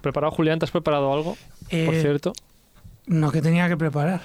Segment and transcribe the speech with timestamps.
[0.00, 0.58] ¿Preparado, Julián?
[0.58, 1.36] ¿Te has preparado algo?
[1.70, 2.32] Eh, Por cierto,
[3.06, 4.20] No, que tenía que preparar.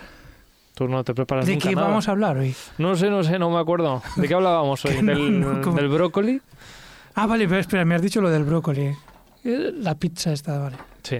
[0.75, 1.87] tú no te preparas ¿De nunca qué nada.
[1.87, 2.55] vamos a hablar hoy?
[2.77, 4.01] No sé, no sé, no me acuerdo.
[4.15, 5.01] ¿De qué hablábamos hoy?
[5.01, 6.41] No, ¿Del, no, del brócoli?
[7.15, 8.95] Ah, vale, pero espera, me has dicho lo del brócoli.
[9.43, 10.77] Eh, La pizza esta, vale.
[11.03, 11.17] Sí.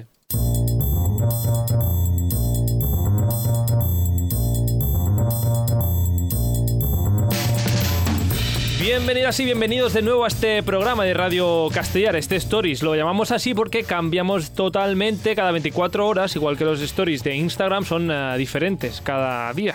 [8.84, 12.83] Bienvenidas y bienvenidos de nuevo a este programa de Radio Castellar, este Stories.
[12.83, 17.86] Lo llamamos así porque cambiamos totalmente cada 24 horas, igual que los Stories de Instagram
[17.86, 19.74] son eh, diferentes cada día.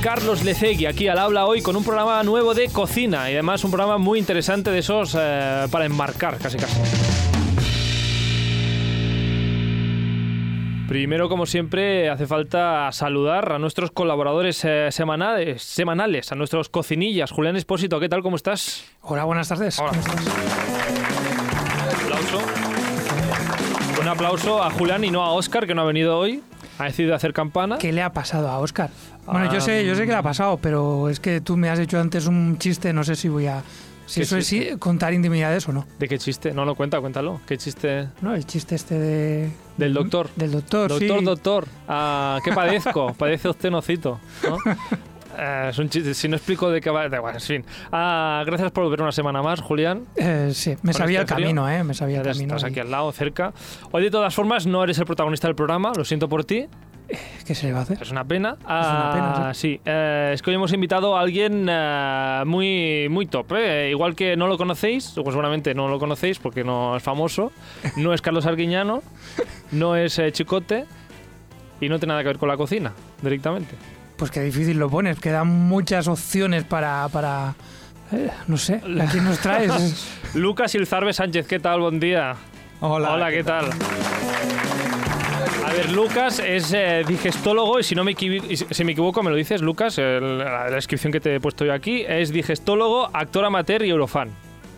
[0.00, 3.70] Carlos Lecegui aquí al habla hoy con un programa nuevo de cocina y además un
[3.70, 7.25] programa muy interesante de esos eh, para enmarcar casi casi.
[10.88, 17.32] Primero, como siempre, hace falta saludar a nuestros colaboradores eh, semanales, semanales, a nuestros cocinillas.
[17.32, 18.22] Julián Espósito, ¿qué tal?
[18.22, 18.84] ¿Cómo estás?
[19.02, 19.80] Hola, buenas tardes.
[19.80, 19.90] Hola.
[19.90, 20.26] ¿Cómo estás?
[22.04, 22.38] aplauso.
[24.00, 26.42] Un aplauso a Julián y no a Oscar, que no ha venido hoy.
[26.78, 27.78] Ha decidido hacer campana.
[27.78, 28.90] ¿Qué le ha pasado a Oscar?
[29.26, 31.68] Bueno, Ah, yo sé, yo sé que le ha pasado, pero es que tú me
[31.68, 33.62] has hecho antes un chiste, no sé si voy a...
[34.06, 34.70] Si ¿Qué eso es chiste?
[34.72, 35.84] sí, contar intimidades o no.
[35.98, 36.52] ¿De qué chiste?
[36.52, 37.40] No lo cuenta, cuéntalo.
[37.46, 38.08] ¿Qué chiste?
[38.22, 39.50] No, el chiste este de...
[39.76, 40.28] Del doctor.
[40.36, 41.24] Del doctor, Doctor, sí.
[41.24, 41.66] doctor.
[41.88, 43.12] Ah, ¿Qué padezco?
[43.18, 44.18] Padece usted nocito.
[44.48, 44.56] ¿no?
[45.38, 46.14] Eh, es un chiste.
[46.14, 47.08] Si no explico de qué va.
[47.10, 47.64] Da igual, en fin.
[47.92, 50.04] Ah, gracias por volver una semana más, Julián.
[50.16, 51.46] Eh, sí, me sabía el este frío.
[51.48, 51.84] camino, ¿eh?
[51.84, 52.56] Me sabía el camino.
[52.56, 53.52] Estás y- aquí al lado, cerca.
[53.90, 55.92] Hoy, de todas formas, no eres el protagonista del programa.
[55.94, 56.68] Lo siento por ti.
[57.46, 57.98] ¿Qué se le va a hacer?
[58.02, 58.56] Es una pena.
[58.64, 59.80] una pena, Ah, sí.
[59.84, 63.52] Eh, es que hoy hemos invitado a alguien eh, muy, muy top.
[63.56, 63.88] ¿eh?
[63.90, 67.52] Igual que no lo conocéis, o seguramente no lo conocéis porque no es famoso.
[67.96, 69.02] No es Carlos Arguiñano,
[69.70, 70.86] no es eh, Chicote
[71.80, 73.74] y no tiene nada que ver con la cocina, directamente.
[74.16, 77.08] Pues qué difícil lo pones, quedan muchas opciones para...
[77.08, 77.54] para
[78.46, 80.08] no sé, ¿a quién nos traes?
[80.34, 81.80] Lucas Ilzarbe Sánchez, ¿qué tal?
[81.80, 82.34] Buen día.
[82.80, 83.12] Hola.
[83.12, 83.66] Hola, ¿qué tal?
[83.66, 84.85] A
[85.76, 89.98] ver, Lucas es eh, digestólogo y si no me, si equivoco me lo dices, Lucas,
[89.98, 94.30] el- la, descripción que te he puesto yo aquí, es digestólogo, actor amateur y eurofan.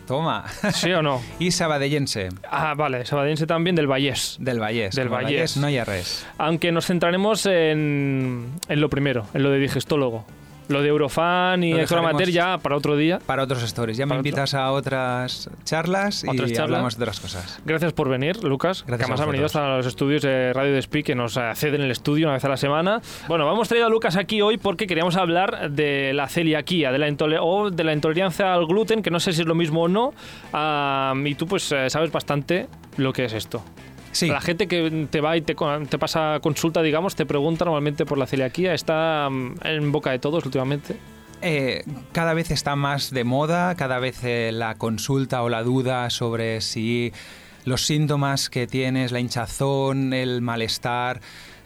[0.07, 0.45] Toma.
[0.73, 1.21] ¿Sí o no?
[1.39, 4.37] y sabadellense, Ah, vale, sabadense también del Vallés.
[4.39, 4.95] del Vallés.
[4.95, 5.57] Del Como Vallés.
[5.57, 6.25] no hay res.
[6.39, 10.25] Aunque nos centraremos en, en lo primero, en lo de digestólogo.
[10.69, 13.19] Lo de eurofan y amateur ya para otro día.
[13.25, 13.97] Para otros stories.
[13.97, 14.29] Ya me Para otro.
[14.29, 16.59] invitas a otras charlas y charlas.
[16.59, 17.59] hablamos de otras cosas.
[17.65, 18.83] Gracias por venir, Lucas.
[18.85, 21.81] Gracias que además ha venido hasta los estudios de Radio Despí, que nos eh, ceden
[21.81, 23.01] el estudio una vez a la semana.
[23.27, 27.07] Bueno, vamos traído a Lucas aquí hoy porque queríamos hablar de la celiaquía, de la,
[27.41, 30.13] o de la intolerancia al gluten, que no sé si es lo mismo o no.
[30.53, 33.63] Ah, y tú, pues, eh, sabes bastante lo que es esto.
[34.11, 34.27] Sí.
[34.27, 38.17] La gente que te va y te, te pasa consulta, digamos, te pregunta normalmente por
[38.17, 38.73] la celiaquía.
[38.73, 40.95] Está mm, en boca de todos últimamente.
[41.41, 46.09] Eh, cada vez está más de moda, cada vez eh, la consulta o la duda
[46.09, 47.13] sobre si
[47.63, 51.21] los síntomas que tienes, la hinchazón, el malestar,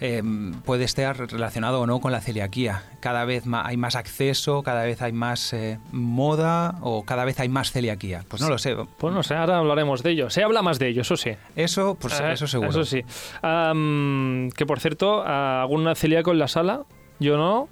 [0.05, 0.21] eh,
[0.65, 2.83] puede estar relacionado o no con la celiaquía.
[2.99, 7.47] Cada vez hay más acceso, cada vez hay más eh, moda o cada vez hay
[7.47, 8.25] más celiaquía.
[8.27, 8.75] Pues no lo sé.
[8.97, 10.29] Pues no sé, ahora hablaremos de ello.
[10.29, 11.31] Se habla más de ello, eso sí.
[11.55, 12.69] Eso, pues Eh, eso seguro.
[12.71, 13.01] Eso sí.
[13.41, 16.81] Que por cierto, ¿algún celíaco en la sala?
[17.19, 17.69] Yo no.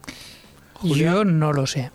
[0.76, 1.14] Julián.
[1.14, 1.92] Yo no lo sé.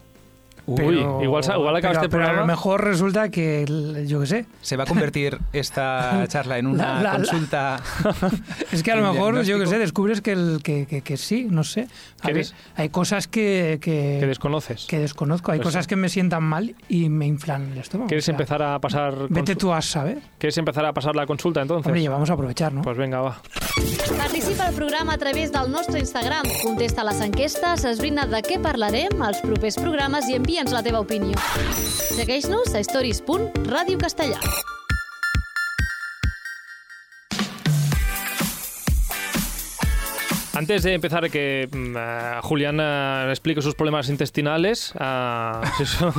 [0.69, 4.19] Uy, Pero- igual, igual acaba pero- este pero a lo mejor resulta que, el- yo
[4.21, 7.81] qué sé, Se va a convertir esta charla en una La- la- la- consulta.
[8.73, 11.47] es que a lo mejor, yo qué sé, descubres que, el, que, que- que sí,
[11.51, 11.87] no sé.
[12.23, 14.87] A ¿Qué ver, hay cosas que, que, Que desconoces.
[14.87, 15.91] que desconozco, hay Pues cosas sí.
[15.91, 18.09] que me sientan mal y me inflan el estómago.
[18.09, 20.19] ¿Quieres o sea, empezar a pasar Vete tú a saber.
[20.39, 21.87] ¿Quieres empezar a pasar la consulta entonces?
[21.87, 22.83] Hombre, ya vamos a aprovechar, ¿no?
[22.83, 23.41] Pues venga, va.
[24.17, 26.43] Participa al programa a través del nostre Instagram.
[26.63, 31.37] Contesta les enquestes, esbrina de què parlarem als propers programes i envia'ns la teva opinió.
[32.17, 34.41] Segueix-nos a stories.radiocastellà.
[40.55, 44.95] Antes de empezar, que mm, eh, Julián eh, explique sus problemas intestinales,
[45.81, 46.15] eso-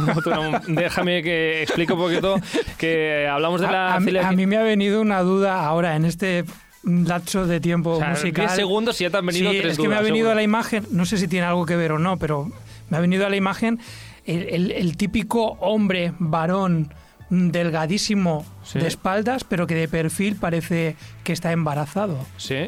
[0.67, 2.35] déjame que explique un poquito
[2.77, 5.95] que hablamos de la a, a mí- a mí me ha venido una duda ahora
[5.95, 6.45] en este
[6.83, 8.45] lapso de tiempo O sea, musical.
[8.45, 10.25] 10 segundos y ya te han venido Sí, tres es que me ha dudas, venido
[10.25, 10.31] seguro.
[10.33, 12.51] a la imagen, no sé si tiene algo que ver o no, pero
[12.91, 13.79] me ha venido a la imagen
[14.27, 16.93] el, el- el típico hombre, varón,
[17.29, 18.79] delgadísimo Sí.
[18.79, 22.17] de espaldas, pero que de perfil parece que está embarazado.
[22.37, 22.67] ¿Sí?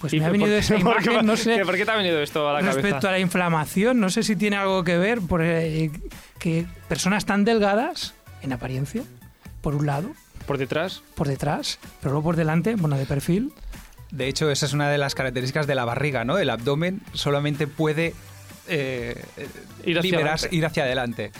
[0.00, 1.64] Pues ¿Y me ha por venido qué- esa qué- imagen, no sé.
[1.64, 3.08] ¿Por qué te ha venido esto a la Respecto cabeza?
[3.08, 5.90] a la inflamación, no sé si tiene algo que ver por eh,
[6.38, 9.02] que personas tan delgadas, en apariencia,
[9.62, 10.10] por un lado,
[10.46, 11.02] ¿Por detrás?
[11.14, 13.52] por detrás, pero luego por delante, bueno, de perfil,
[14.10, 16.38] De hecho, esa es una de las características de la barriga, ¿no?
[16.38, 18.14] El abdomen solamente puede
[18.68, 19.22] eh,
[19.84, 20.10] Ir hacia
[20.52, 21.32] ir hacia adelante.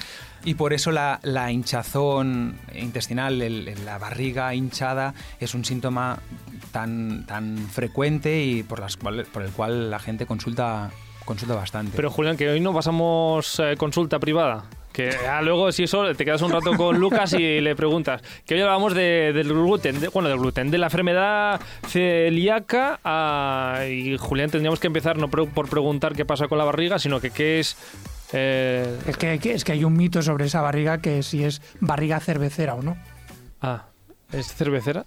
[0.45, 6.19] Y por eso la, la hinchazón intestinal, el- la barriga hinchada, es un síntoma
[6.71, 10.91] tan, tan frecuente y por, las cuales- por el cual la gente consulta,
[11.25, 11.93] consulta bastante.
[11.97, 14.65] Pero Julián, que hoy no pasamos eh, consulta privada.
[14.95, 18.23] Que ah, luego, si eso, te quedas un rato con Lucas y le preguntas.
[18.47, 23.01] Que hoy hablamos de- del gluten, de- bueno, del gluten, de la enfermedad celíaca.
[23.05, 27.21] ah, y Julián, tendríamos que empezar no por preguntar qué pasa con la barriga, sino
[27.21, 27.77] que qué es.
[28.33, 31.61] eh, Es que, que- es que hay un mito sobre esa barriga que si es
[31.81, 32.97] barriga cervecera o no.
[33.63, 33.87] ah,
[34.33, 35.05] ¿es cervecera?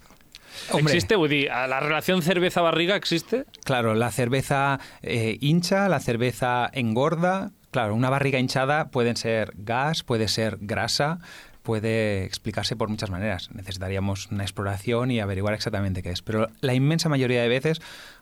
[0.72, 1.46] Hombre, ¿Existe, Woody?
[1.46, 3.46] ¿La relación cerveza-barriga existe?
[3.64, 7.52] Claro, la cerveza eh, hincha, la cerveza engorda.
[7.78, 11.20] Claro, una barriga hinchada puede ser gas, puede ser grasa,
[11.62, 13.52] puede explicarse por muchas maneras.
[13.54, 16.24] Necesitaríamos una exploración y averiguar exactamente qué es.
[16.24, 17.80] Pero la inmensa mayoría de veces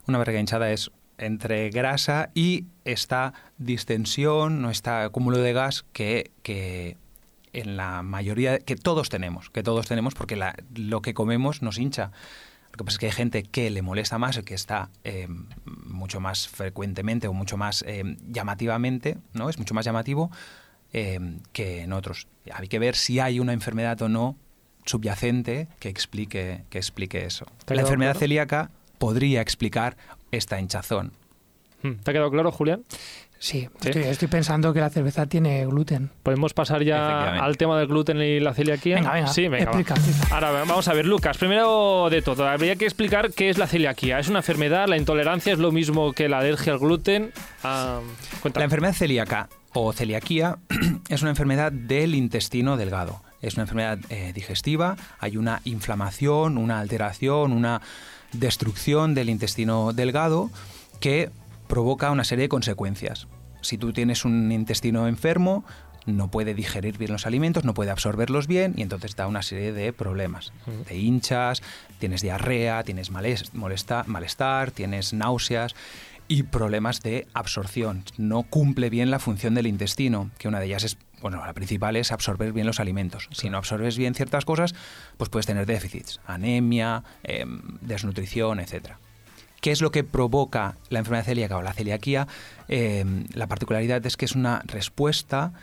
[0.07, 6.31] una barriga hinchada es entre grasa y esta distensión, no este acúmulo de gas que,
[6.43, 6.97] que
[7.53, 11.77] en la mayoría, que todos tenemos, que todos tenemos porque la- lo que comemos nos
[11.77, 12.11] hincha.
[12.75, 15.29] Lo que pasa es que hay gente que le molesta más, que está eh,
[15.63, 19.49] mucho más frecuentemente o mucho más eh, llamativamente, ¿no?
[19.49, 20.29] Es mucho más llamativo
[20.91, 22.27] eh, que en otros.
[22.51, 24.35] Hay que ver si hay una enfermedad o no
[24.83, 27.45] subyacente que explique, que explique eso.
[27.63, 28.19] ¿Te ha La enfermedad claro?
[28.19, 29.95] celíaca podría explicar
[30.31, 31.13] esta hinchazón.
[31.81, 32.83] Hmm, ¿Te ha quedado claro, Julián?
[33.45, 33.89] Sí, Sí.
[33.89, 36.09] Estoy, estoy pensando que la cerveza tiene gluten.
[36.23, 38.95] ¿Podemos pasar ya al tema del gluten y la celiaquía?
[38.95, 39.79] Venga, venga, Sí, venga, va.
[39.79, 40.33] explica.
[40.33, 44.17] Ahora vamos a ver, Lucas, primero de todo, habría que explicar qué es la celiaquía.
[44.17, 44.87] ¿Es una enfermedad?
[44.87, 47.31] ¿La intolerancia es lo mismo que la alergia al gluten?
[47.63, 47.99] Ah,
[48.55, 50.57] La enfermedad celíaca o celiaquía
[51.09, 53.21] es una enfermedad del intestino delgado.
[53.43, 57.79] Es una enfermedad eh, digestiva, hay una inflamación, una alteración, una
[58.31, 60.49] destrucción del intestino delgado
[60.99, 61.29] que
[61.67, 63.27] provoca una serie de consecuencias.
[63.65, 65.65] Si tú tienes un intestino enfermo,
[66.05, 69.73] no puede digerir bien los alimentos, no puede absorberlos bien y entonces da una serie
[69.73, 70.53] de problemas.
[70.87, 71.63] Te hinchas,
[71.99, 75.73] tienes diarrea, tienes molesta- malestar, tienes náuseas
[76.27, 78.03] y problemas de absorción.
[78.17, 81.95] No cumple bien la función del intestino, que una de ellas es, bueno, la principal
[81.95, 83.27] es absorber bien los alimentos.
[83.31, 84.75] Si no absorbes bien ciertas cosas,
[85.17, 88.99] pues puedes tener déficits, anemia, em, desnutrición, etcétera.
[89.61, 92.27] ¿Qué es lo que provoca la enfermedad celíaca o la celiaquía?
[92.67, 95.53] Em, la particularidad es que es una respuesta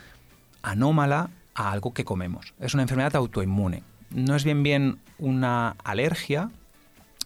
[0.62, 2.55] anómala a algo que comemos.
[2.61, 3.83] Es una enfermedad autoinmune.
[4.11, 6.50] No es bien bien una alergia,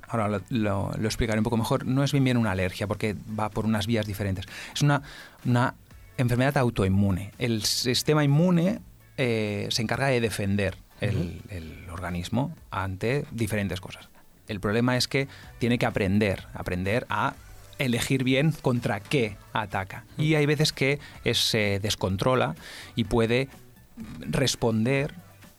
[0.08, 3.16] ahora lo, lo- lo explicaré un poco mejor, no es bien bien una alergia porque
[3.38, 4.46] va por unas vías diferentes.
[4.74, 5.02] Es una,
[5.44, 5.74] una
[6.18, 7.32] enfermedad autoinmune.
[7.38, 8.80] El sistema inmune
[9.16, 14.08] eh, se encarga de defender el, el organismo ante diferentes cosas.
[14.48, 15.28] El problema es que
[15.58, 17.34] tiene que aprender, aprender a
[17.78, 20.04] elegir bien contra qué ataca.
[20.16, 22.54] Y hay veces que es- se descontrola
[22.94, 23.48] y puede
[24.20, 25.12] responder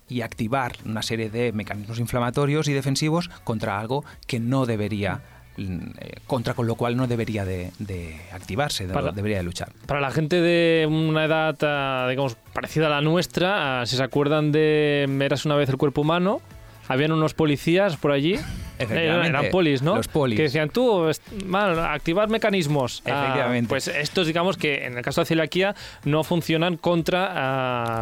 [0.09, 5.21] y activar una serie de mecanismos inflamatorios y defensivos contra algo que no debería,
[5.57, 9.43] mm, eh, contra con lo cual no debería de, de activarse, de- Para- debería de
[9.43, 9.73] luchar.
[9.85, 14.03] Para la gente de una edad, ah, digamos, parecida a la nuestra, ah, si se
[14.03, 16.41] acuerdan de Eras una vez el cuerpo humano,
[16.87, 18.37] habían unos policías por allí.
[18.79, 19.95] Efectivamente, Eran polis, ¿no?
[19.95, 20.37] los polis.
[20.37, 21.09] Que decían, tú,
[21.45, 23.01] mal, activar mecanismos.
[23.05, 23.69] Ah, Efectivamente.
[23.69, 25.75] pues estos, digamos que en el caso de celiaquía,
[26.05, 27.31] no funcionan contra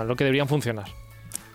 [0.01, 0.85] ah, lo que deberían funcionar.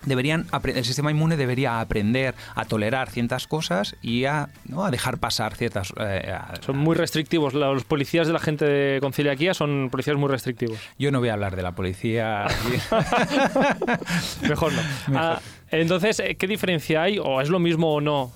[0.06, 4.87] Deberían, el sistema inmune debería aprender a tolerar ciertas cosas y a, ¿no?
[4.87, 5.92] a dejar pasar ciertas...
[6.00, 7.52] eh, a- Son muy restrictivos.
[7.52, 10.78] Los policías de la gente de, con celiaquía son policías muy restrictivos.
[10.99, 12.47] Yo no voy a hablar de la policía.
[14.49, 14.83] Mejor no.
[15.09, 15.16] Mejor.
[15.16, 17.18] Ah, entonces, eh, ¿qué diferencia hay?
[17.18, 18.32] ¿O es lo mismo o no,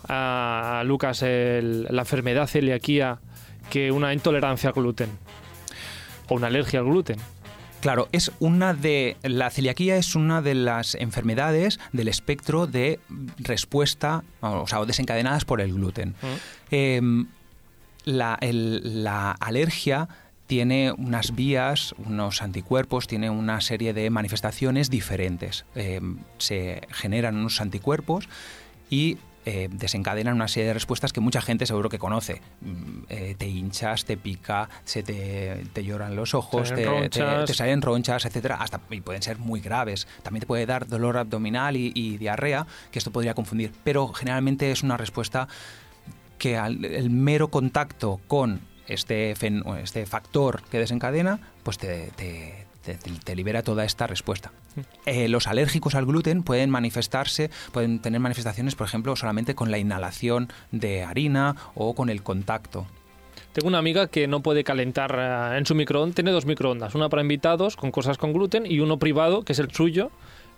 [0.84, 3.18] Lucas, el- la enfermedad celiaquía
[3.70, 5.10] que una intolerancia al gluten?
[6.28, 7.16] ¿O una alergia al gluten?
[7.80, 9.16] Claro, es una de.
[9.22, 12.98] La celiaquía es una de las enfermedades del espectro de
[13.38, 16.14] respuesta, o sea, desencadenadas por el gluten.
[16.70, 17.26] Em,
[18.06, 20.08] la, el- la alergia
[20.46, 25.64] tiene unas vías, unos anticuerpos, tiene una serie de manifestaciones diferentes.
[25.74, 28.28] Em, se generan unos anticuerpos
[28.90, 32.40] y eh, desencadenan una serie de respuestas que mucha gente seguro que conoce.
[32.62, 37.00] Mm, eh, te hinchas, te pica, se te, te lloran los ojos, Te te, salen
[37.02, 37.44] ronchas.
[37.46, 40.06] te salen ronchas, etcétera, hasta y pueden ser muy graves.
[40.22, 43.72] También te puede dar dolor abdominal y, y diarrea, que esto podría confundir.
[43.84, 45.46] Pero generalmente es una respuesta
[46.38, 52.64] que al- el mero contacto con este, fen- este factor que desencadena, pues te, te-
[52.84, 54.52] te- te libera toda esta respuesta.
[55.06, 59.78] Eh, los alérgicos al gluten pueden manifestarse, pueden tener manifestaciones, por ejemplo, solamente con la
[59.78, 62.86] inhalación de harina o con el contacto.
[63.52, 67.08] Tengo una amiga que no puede calentar eh, en su microondas, tiene dos microondas, una
[67.08, 70.10] para invitados con cosas con gluten y uno privado, que es el suyo,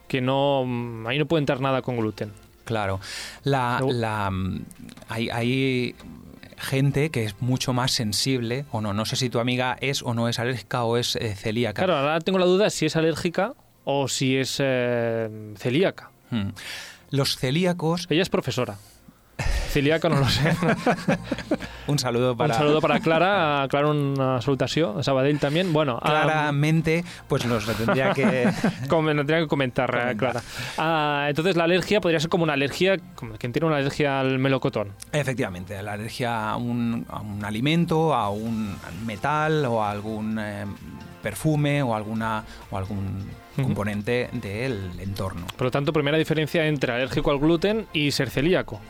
[0.09, 2.33] que no mm, ahí no puede entrar nada con gluten.
[2.65, 2.99] Claro.
[3.45, 3.93] La, No.
[3.93, 4.65] la, mm,
[5.11, 5.95] hay, hay
[6.57, 10.15] gente que es mucho más sensible, o no, no sé si tu amiga es o
[10.15, 11.85] no es alérgica o es eh, celíaca.
[11.85, 16.11] Claro, ahora tengo la duda si es alérgica o si es eh, celíaca.
[16.31, 16.51] Mm.
[17.11, 18.79] Los celíacos, Ella es profesora.
[19.69, 20.57] Celíaca no lo sé.
[21.87, 22.55] un saludo para...
[22.55, 25.73] Un saludo para Clara, Clara una salutació, Sabadell también.
[25.73, 28.49] Bueno, Claramente, pues nos lo tendría que...
[28.89, 30.17] com- no tenía que comentar, eh, Comentar.
[30.17, 30.43] Clara.
[30.79, 34.39] Ah, entonces la alergia podría ser como una alergia, como quien tiene una alergia al
[34.39, 34.93] melocotón.
[35.13, 40.65] Efectivamente, la alergia a un, a un alimento, a un metal o a algún eh,
[41.23, 45.47] perfume o, alguna, o algún componente del entorno.
[45.57, 48.81] Por lo tanto, primera diferencia entre alérgico al gluten y ser celíaco.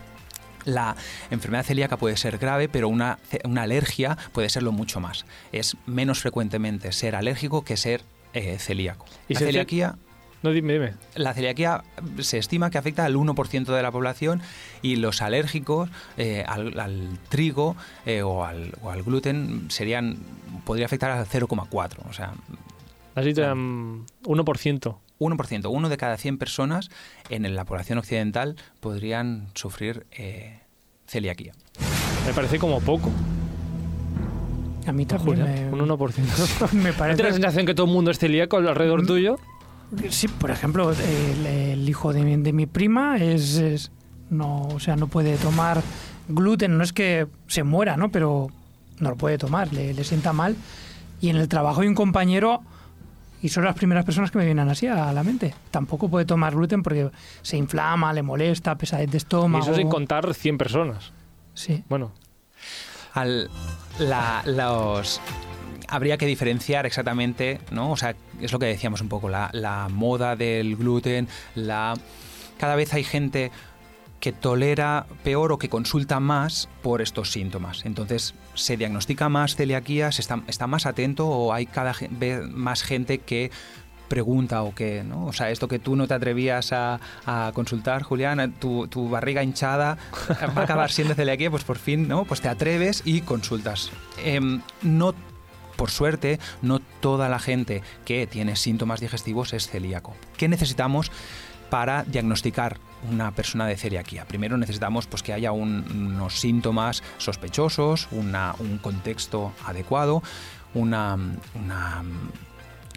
[0.67, 0.95] La
[1.31, 5.25] enfermedad celíaca puede ser grave, pero una, una alergia puede serlo mucho más.
[5.53, 8.03] Es menos frecuentemente ser alérgico que ser
[8.35, 9.07] eh, celíaco.
[9.29, 9.97] ¿Y La celiaquía,
[10.43, 10.93] No, dime, dime.
[11.15, 11.85] la celiaquía
[12.19, 14.43] se estima que afecta al 1% de la población
[14.83, 20.19] y los alérgicos eh, al, al trigo eh, o, al, o al gluten serían
[20.67, 22.35] podría afectar al 0,4, o sea,
[23.15, 24.97] Has dicho em, 1%.
[25.19, 26.91] 1%, uno de cada 100 personas
[27.31, 30.61] en la población occidental podrían sufrir eh,
[31.07, 31.53] celiaquía.
[32.27, 33.11] Me parece como poco.
[34.87, 36.73] A mí también me, un 1%.
[36.73, 37.33] me ¿No tienes la parece...
[37.33, 39.07] sensación que todo el mundo es celíaco alrededor Mm.
[39.07, 39.39] tuyo?
[40.11, 43.91] Sí, por ejemplo, el, el hijo de mi, de mi prima es, es-
[44.31, 45.81] no, o sea, no puede tomar
[46.29, 48.11] gluten, no es que se muera, ¿no?
[48.11, 48.49] Pero
[48.99, 50.57] no lo puede tomar, le, le sienta mal.
[51.21, 52.63] Y en el trabajo hay un compañero,
[53.47, 55.55] y son las primeras personas que me vienen así a la mente.
[55.71, 57.11] Tampoco puede tomar gluten porque
[57.43, 59.65] se inflama, le molesta, pesadez de Y estómago.
[59.65, 61.13] eso sin contar 100 personas.
[61.55, 61.83] Sí.
[61.89, 62.13] Bueno,
[63.15, 63.49] Al,
[63.99, 65.21] la- los,
[65.89, 67.93] habría que diferenciar exactamente, ¿no?
[67.93, 71.95] O sea, es lo que decíamos un poco, la, la moda del gluten, la
[72.59, 73.51] cada vez hay gente
[74.27, 77.85] que tolera peor o que consulta más por estos síntomas.
[77.85, 82.83] Entonces, se diagnostica más celiaquía, se está, está más atento o hay cada vez más
[82.83, 83.53] gente que
[84.09, 85.27] pregunta o que, ¿no?
[85.27, 86.99] O sea, esto que tú no te atrevías a,
[87.55, 89.97] consultar, Julián, tu, barriga hinchada
[90.57, 92.25] va a acabar siendo celiaquía, pues por fin, ¿no?
[92.25, 93.93] Pues te atreves y consultas.
[94.25, 95.15] Em, no,
[95.77, 100.17] por suerte, no toda la gente que tiene síntomas digestivos es celíaco.
[100.37, 101.13] ¿Qué necesitamos
[101.71, 102.79] para diagnosticar
[103.11, 104.25] una persona de celiaquía?
[104.27, 110.23] Primero necesitamos pues, que haya un- unos síntomas sospechosos, una- un contexto adecuado,
[110.75, 111.17] una,
[111.55, 112.03] una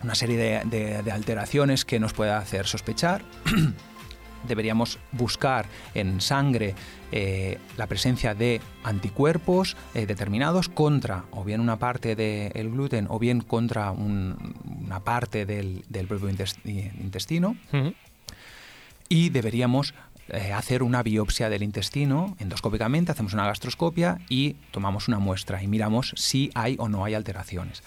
[0.01, 3.21] una serie de, alteraciones que nos pueda hacer sospechar.
[4.47, 6.73] Deberíamos buscar en sangre
[7.11, 13.19] eh, la presencia de anticuerpos eh, determinados contra o bien una parte del gluten o
[13.19, 17.57] bien contra un- una parte del, del propio intes- intestino.
[19.09, 19.93] Y deberíamos
[20.29, 25.67] eh, hacer una biopsia del intestino endoscópicamente, hacemos una gastroscopia y tomamos una muestra y
[25.67, 27.81] miramos si hay o no hay alteraciones.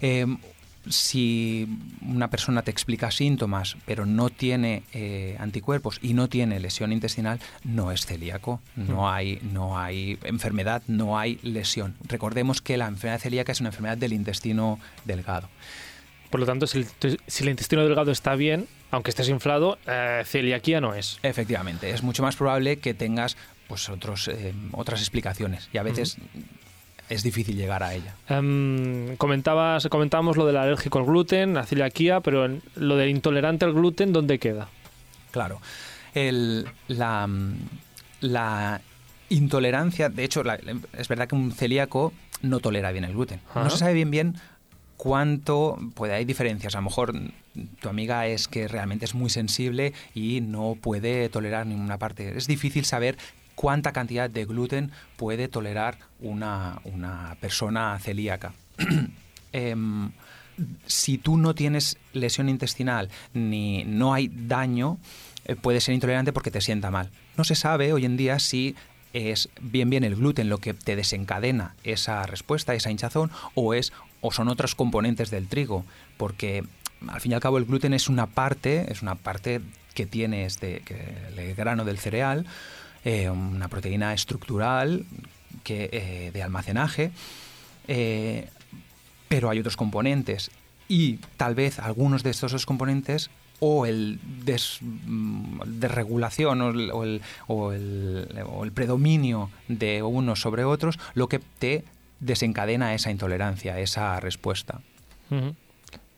[0.00, 0.26] Eh,
[0.90, 1.68] si
[2.02, 7.40] una persona te explica síntomas pero no tiene eh, anticuerpos y no tiene lesión intestinal,
[7.64, 11.96] no es celíaco, no hay, no hay enfermedad, no hay lesión.
[12.06, 15.48] Recordemos que la enfermedad celíaca es una enfermedad del intestino delgado.
[16.30, 20.22] Por lo tanto, si el, si el intestino delgado está bien, aunque estés inflado, eh,
[20.26, 21.18] celiaquía no es.
[21.22, 26.16] Efectivamente, es mucho más probable que tengas pues otros, eh, otras explicaciones y a veces
[27.10, 28.14] es difícil llegar a ella.
[28.28, 33.72] Em, comentabas, comentábamos lo del alérgico al gluten, la celiaquía, pero lo del intolerante al
[33.72, 34.68] gluten, ¿dónde queda?
[35.30, 35.60] Claro.
[36.14, 37.28] El- la,
[38.20, 38.80] la
[39.28, 40.58] intolerancia, de hecho, la-
[40.96, 43.40] es verdad que un celíaco no tolera bien el gluten.
[43.54, 44.34] No se sabe bien bien
[44.98, 46.74] cuánto puede hay diferencias.
[46.74, 47.14] A lo mejor
[47.80, 52.36] tu amiga es que realmente es muy sensible y no puede tolerar ninguna parte.
[52.36, 53.16] Es difícil saber
[53.54, 58.52] cuánta cantidad de gluten puede tolerar una, una persona celíaca.
[59.50, 60.10] Em,
[60.86, 64.98] si tú no tienes lesión intestinal ni no hay daño,
[65.46, 67.10] eh, puedes ser intolerante porque te sienta mal.
[67.38, 68.76] No se sabe hoy en día si
[69.14, 73.92] es bien bien el gluten lo que te desencadena esa respuesta, esa hinchazón, o es
[74.20, 75.84] o son otros componentes del trigo,
[76.16, 76.64] porque
[77.06, 79.60] al fin y al cabo el gluten es una parte, es una parte
[79.94, 80.82] que tiene este,
[81.36, 82.46] el grano del cereal,
[83.04, 85.04] eh, una proteína estructural
[85.64, 87.10] que, eh, de almacenaje,
[87.86, 88.48] eh,
[89.28, 90.50] pero hay otros componentes.
[90.88, 97.20] Y tal vez algunos de estos dos componentes o el des- mm, desregulación o el-
[97.48, 97.72] o
[98.64, 101.84] el predominio de unos sobre otros lo que te
[102.20, 104.80] desencadena esa intolerancia, esa respuesta.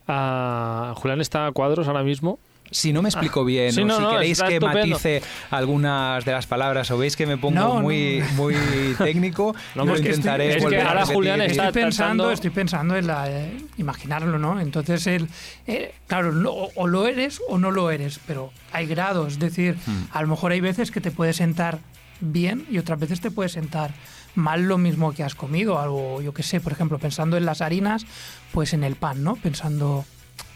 [0.09, 2.39] Ah, Julián está a cuadros ahora mismo.
[2.73, 4.87] Si no me explico bien, Sí, o no, si no, queréis que estupendo.
[4.87, 7.81] matice algunas de las palabras o veis que me pongo No, no.
[7.81, 8.55] muy, muy
[8.97, 11.07] técnico, No, lo es que intentaré estoy- es que volver a ahora.
[11.07, 14.61] Julián está Estoy pensando, tratando- estoy pensando en la, eh, imaginarlo, ¿no?
[14.61, 15.27] Entonces, el,
[15.67, 16.31] eh, claro,
[16.77, 19.33] o lo eres o no lo eres, pero hay grados.
[19.33, 20.05] Es decir, Hmm.
[20.13, 21.81] a lo mejor hay veces que te puede sentar
[22.21, 23.91] bien y otras veces te puede sentar
[24.35, 25.79] mal lo mismo que has comido.
[25.79, 28.07] Algo, yo qué sé, por ejemplo, pensando en las harinas,
[28.53, 29.37] pues en el pan, ¿no?
[29.37, 30.05] Pensando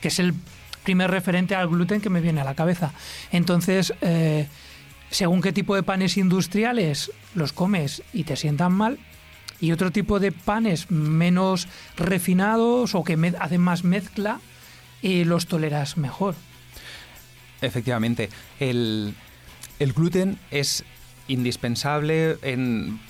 [0.00, 0.34] que es el
[0.82, 2.92] primer referente al gluten que me viene a la cabeza.
[3.32, 4.46] Entonces, eh,
[5.10, 8.98] según qué tipo de panes industriales los comes y te sientan mal,
[9.60, 14.40] y otro tipo de panes menos refinados o que hacen más mezcla
[15.00, 16.34] y los toleras mejor.
[17.62, 18.28] Efectivamente,
[18.60, 19.14] el,
[19.78, 20.84] el gluten es
[21.28, 23.00] indispensable, en,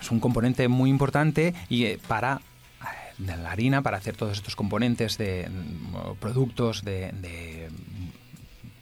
[0.00, 2.40] es un componente muy importante y eh, para
[2.82, 2.86] eh,
[3.18, 7.68] de la harina, para hacer todos estos componentes de mm, productos de,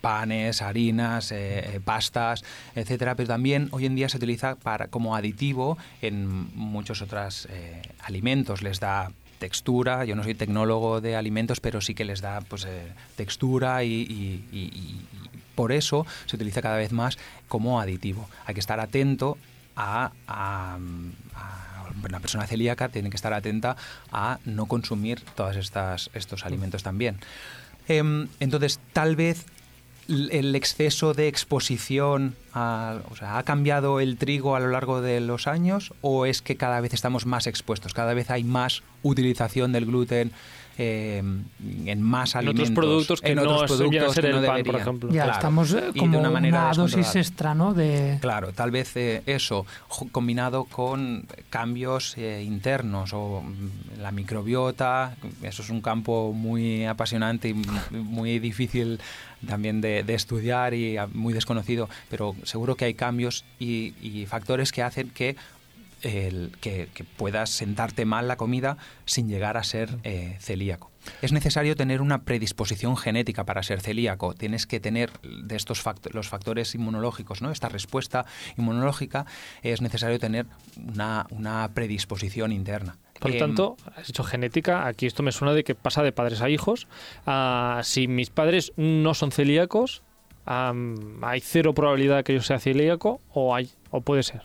[0.01, 2.43] panes, harinas, eh, pastas,
[2.75, 7.47] etcétera, pero también hoy en día se utiliza para, como aditivo en muchos otros
[8.03, 8.63] alimentos.
[8.63, 12.67] Les da textura, yo no soy tecnólogo de alimentos, pero sí que les da pues,
[13.17, 13.91] textura y-
[14.51, 15.07] y
[15.61, 18.27] por eso se utiliza cada vez más como aditivo.
[18.47, 19.37] Hay que estar atento
[19.77, 20.79] a, a-
[21.35, 21.59] a-
[22.09, 23.77] una persona celíaca tiene que estar atenta
[24.11, 25.57] a no consumir todos
[26.15, 27.19] estos alimentos también.
[27.89, 29.45] Em, entonces, tal vez
[30.09, 35.21] el exceso de exposición a- o sea, ha cambiado el trigo a lo largo de
[35.21, 39.73] los años o es que cada vez estamos más expuestos, cada vez hay más utilización
[39.73, 40.33] del gluten
[40.79, 44.37] eh, en más En alimentos, otros productos que en no otros productos ser que el
[44.37, 44.81] no pan, por deberían.
[44.81, 45.11] ejemplo.
[45.11, 47.75] Ya Claro, estamos eh, y de como una manera una dosis extra, ¿no?
[47.75, 49.67] De, Claro, tal vez eh, eso,
[50.13, 57.49] combinado con cambios eh, internos o mm, la microbiota, eso es un campo muy apasionante
[57.49, 57.55] y
[57.93, 59.01] muy difícil
[59.47, 64.27] también de, de estudiar y ah, muy desconocido, pero seguro que hay cambios y, y
[64.27, 65.37] factores que hacen que,
[66.03, 70.91] el- que, que puedas sentarte mal la comida sin llegar a ser eh, celíaco.
[71.23, 74.35] Es necesario tener una predisposición genética para ser celíaco.
[74.35, 77.51] Tienes que tener de estos fact- los factores inmunológicos, ¿no?
[77.51, 78.27] Esta respuesta
[78.59, 79.25] inmunológica
[79.63, 80.47] es necesario tener
[80.93, 82.99] una, una predisposición interna.
[83.19, 86.13] Por lo Em, tanto, has dicho genética, aquí esto me suena de que pasa de
[86.13, 86.87] padres a hijos.
[87.27, 90.03] Ah, si mis padres no son celíacos,
[90.47, 94.43] ¿hay cero probabilidad que yo sea celíaco o hay o puede ser?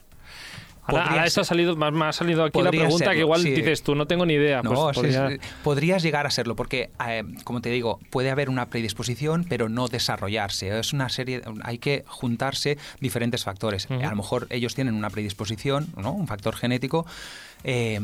[0.87, 3.41] Ahora, ahora esto ha salido, me ha- me ha salido aquí la pregunta que igual
[3.41, 3.51] sí.
[3.51, 4.61] dices tú, no tengo ni idea.
[4.61, 8.29] No, pues sí, podría- sí, podrías llegar a serlo, porque, eh, como te digo, puede
[8.29, 10.77] haber una predisposición, pero no desarrollarse.
[10.77, 13.87] Es una serie, hay que juntarse diferentes factores.
[13.89, 16.11] A lo mejor ellos tienen una predisposición, ¿no?
[16.11, 17.05] un factor genético.
[17.63, 17.99] eh,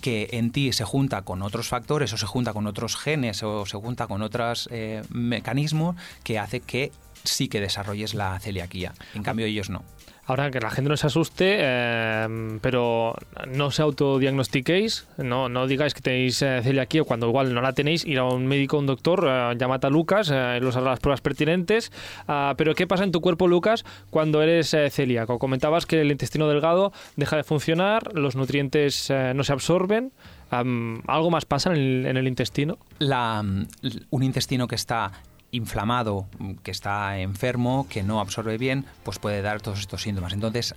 [0.00, 3.64] que en ti se junta con otros factores o se junta con otros genes o
[3.66, 6.90] se junta con otros eh, mecanismos que hace que
[7.22, 8.94] sí que desarrolles la celiaquía.
[9.14, 9.84] En cambio ellos no.
[10.26, 13.14] Ahora que la gente no se asuste, eh, pero
[13.48, 18.04] no se autodiagnostiquéis, no, no digáis que tenéis eh, celiaquía cuando igual no la tenéis,
[18.04, 21.20] ir a un médico, un doctor, eh, llamad a Lucas, eh, los hará las pruebas
[21.20, 21.92] pertinentes.
[22.26, 25.38] Ah, pero ¿qué pasa en tu cuerpo, Lucas, cuando eres eh, celíaco?
[25.38, 30.12] Comentabas que el intestino delgado deja de funcionar, los nutrientes eh, no se absorben.
[30.50, 32.78] Am, ¿Algo más pasa en el, en el intestino?
[32.98, 33.66] la, mm,
[34.10, 35.12] un intestino que está
[35.56, 36.28] inflamado,
[36.62, 40.32] que está enfermo, que no absorbe bien, pues puede dar todos estos síntomas.
[40.32, 40.74] Entonces,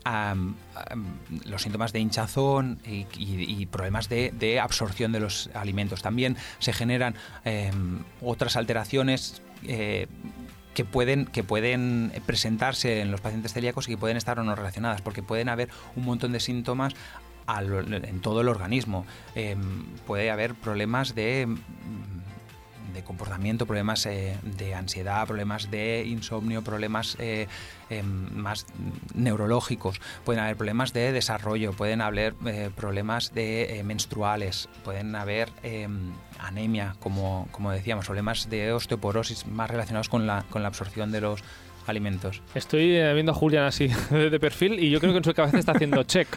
[1.45, 6.01] los síntomas de hinchazón y, problemas de, absorción de los alimentos.
[6.01, 7.15] También se generan
[7.45, 9.41] em, otras alteraciones.
[9.63, 10.07] eh,
[10.73, 14.55] que pueden, que pueden presentarse en los pacientes celíacos y que pueden estar o no
[14.55, 16.93] relacionadas, porque pueden haber un montón de síntomas
[17.57, 19.05] en todo el organismo.
[19.35, 21.47] Em, puede haber problemas de,
[22.93, 27.47] de comportamiento, problemas eh, de ansiedad, problemas de insomnio, problemas eh,
[27.89, 28.65] em, más
[29.13, 36.11] neurológicos, pueden haber problemas de desarrollo, pueden haber eh, problemas de menstruales, pueden haber em,
[36.39, 41.21] anemia, como, como decíamos, problemas de osteoporosis más relacionados con la, con la absorción de
[41.21, 41.43] los
[41.89, 42.41] alimentos.
[42.55, 45.59] Estoy eh, viendo a Julián así de, perfil y yo creo que en su cabeza
[45.59, 46.27] está haciendo check.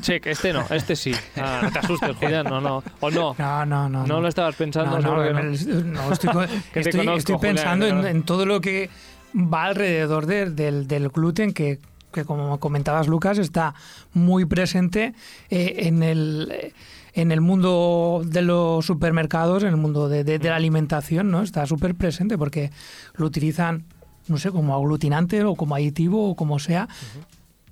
[0.00, 1.12] Check, este no, este sí.
[1.36, 2.82] Ah, no te asustes, Julián, no, no.
[3.00, 3.34] O no.
[3.38, 4.06] No, no, no.
[4.06, 5.34] No lo estabas pensando, No, no, no.
[5.34, 6.30] me- no, estoy,
[6.74, 8.88] estoy- conozco, estoy Julián, pensando en, todo lo que
[9.34, 11.78] va alrededor de- del, del gluten, que,
[12.12, 13.74] que como comentabas, Lucas, está
[14.14, 15.14] muy presente
[15.50, 16.48] eh, en el...
[16.52, 16.72] eh,
[17.14, 21.42] en el mundo de los supermercados, en el mundo de, de- de la alimentación, ¿no?
[21.42, 22.70] Está súper presente porque
[23.16, 23.84] lo utilizan,
[24.28, 26.88] no sé, como aglutinante o como aditivo o como sea,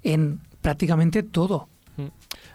[0.02, 1.68] en prácticamente todo.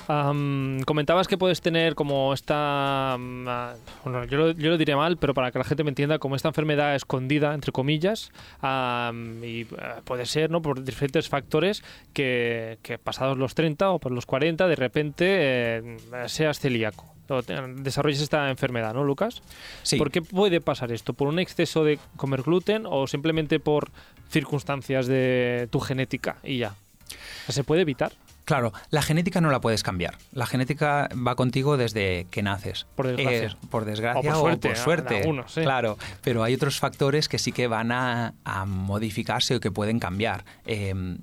[0.08, 3.16] Am, comentabas que puedes tener como esta.
[3.20, 5.90] mm, ah, bueno, yo lo, yo lo diré mal, pero para que la gente me
[5.90, 9.68] entienda, como esta enfermedad escondida, entre comillas, am, y eh,
[10.04, 10.62] puede ser, ¿no?
[10.62, 15.98] Por diferentes factores que, que pasados los 30 o por los 40, de repente eh,
[16.28, 17.06] seas celíaco.
[17.30, 19.42] o te- desarrolles esta enfermedad, ¿no, Lucas?
[19.82, 19.98] Sí.
[19.98, 21.14] ¿Por qué puede pasar esto?
[21.14, 23.90] ¿Por un exceso de comer gluten o simplemente por
[24.30, 26.76] circunstancias de tu genética y ya?
[27.50, 28.12] ¿Se puede evitar?
[28.46, 30.18] Claro, la genética no la puedes cambiar.
[30.32, 32.86] La genética va contigo desde que naces.
[32.96, 33.48] Por desgracia.
[33.48, 35.62] Eh, por desgracia O por suerte, algunos, sí.
[35.62, 40.00] Claro, pero hay otros factores que sí que van a, a modificarse o que pueden
[40.00, 40.46] cambiar.
[40.66, 41.18] Eh,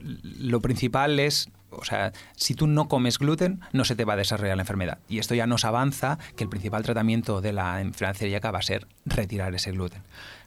[0.00, 4.16] lo principal es, o sea, si tú no comes gluten, no se te va a
[4.16, 4.98] desarrollar la enfermedad.
[5.08, 8.62] Y esto ya nos avanza que el principal tratamiento de la enfermedad celíaca va a
[8.62, 10.02] ser retirar ese gluten,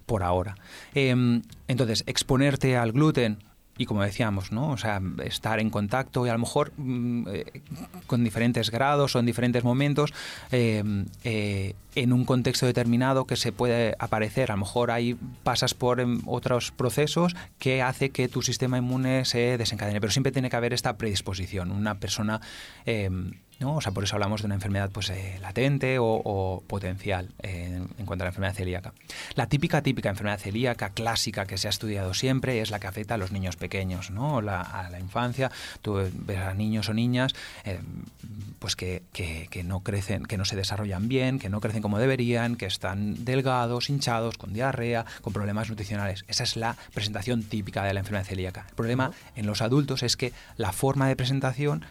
[0.05, 0.55] por ahora.
[0.95, 3.39] Eh, entonces, exponerte al gluten
[3.79, 4.71] y como decíamos, ¿no?
[4.71, 7.61] O sea, estar en contacto y a lo mejor mm, eh,
[8.07, 10.13] con diferentes grados o en diferentes momentos
[10.51, 10.83] eh,
[11.23, 14.51] eh, en un contexto determinado que se puede aparecer.
[14.51, 19.23] A lo mejor ahí pasas por em, otros procesos que hace que tu sistema inmune
[19.23, 21.71] se desencadene, pero siempre tiene que haber esta predisposición.
[21.71, 22.41] Una persona
[22.85, 23.09] eh,
[23.59, 23.75] ¿no?
[23.75, 27.81] O sea, por eso hablamos de una enfermedad pues, eh, latente o, o potencial eh,
[27.97, 28.93] en, cuanto a la enfermedad celíaca.
[29.35, 33.15] La típica, típica enfermedad celíaca clásica que se ha estudiado siempre es la que afecta
[33.15, 34.41] a los niños pequeños, ¿no?
[34.41, 35.51] La- a la infancia.
[35.81, 37.33] Tú ves a niños o niñas
[37.65, 37.79] eh,
[38.59, 41.97] pues que, que- que no crecen, que no se desarrollan bien, que no crecen como
[41.99, 46.25] deberían, que están delgados, hinchados, con diarrea, con problemas nutricionales.
[46.27, 48.65] Esa es la presentación típica de la enfermedad celíaca.
[48.69, 51.85] El problema en los adultos es que la forma de presentación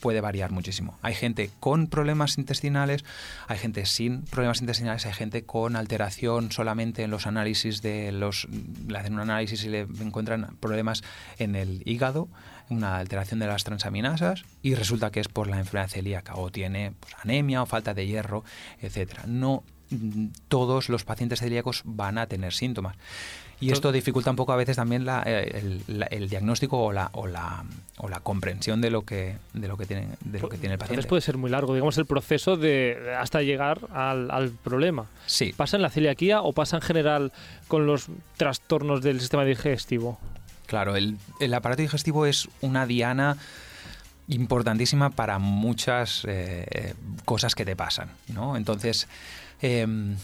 [0.00, 0.98] puede variar muchísimo.
[1.02, 3.04] Hay gente con problemas intestinales,
[3.48, 8.48] hay gente sin problemas intestinales, hay gente con alteración solamente en los análisis de los...
[8.88, 11.02] Le hacen un análisis y le encuentran problemas
[11.38, 12.28] en el hígado,
[12.70, 16.92] una alteración de las transaminasas y resulta que es por la enfermedad celíaca o tiene
[16.98, 18.44] pues, anemia o falta de hierro,
[18.80, 19.24] etcétera.
[19.26, 22.96] No mm, todos los pacientes celíacos van a tener síntomas.
[23.62, 26.92] Y esto dificulta un poco a veces también la- eh, el, la- el diagnóstico o
[26.92, 27.64] la, o, la,
[27.98, 30.78] o la comprensión de lo que, de lo que, tiene, de lo que tiene el
[30.78, 30.94] paciente.
[30.94, 35.06] Entonces puede ser muy largo, digamos, el proceso de hasta llegar al, al problema.
[35.26, 37.32] Sí, ¿Pasa en la celiaquía o pasa en general
[37.68, 40.18] con los trastornos del sistema digestivo?
[40.66, 43.36] claro, el, el aparato digestivo es una diana
[44.28, 46.94] importantísima para muchas eh,
[47.24, 48.56] cosas que te pasan, ¿no?
[48.56, 49.06] Entonces,
[49.60, 50.16] em,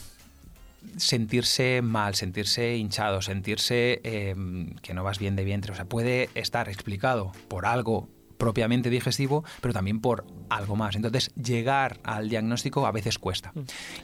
[0.97, 6.31] sentirse mal, sentirse hinchado, sentirse em, que no vas bien de vientre, o sea, puede
[6.35, 10.95] estar explicado por algo propiamente digestivo, pero también por algo más.
[10.95, 13.53] Entonces, llegar al diagnóstico a veces cuesta.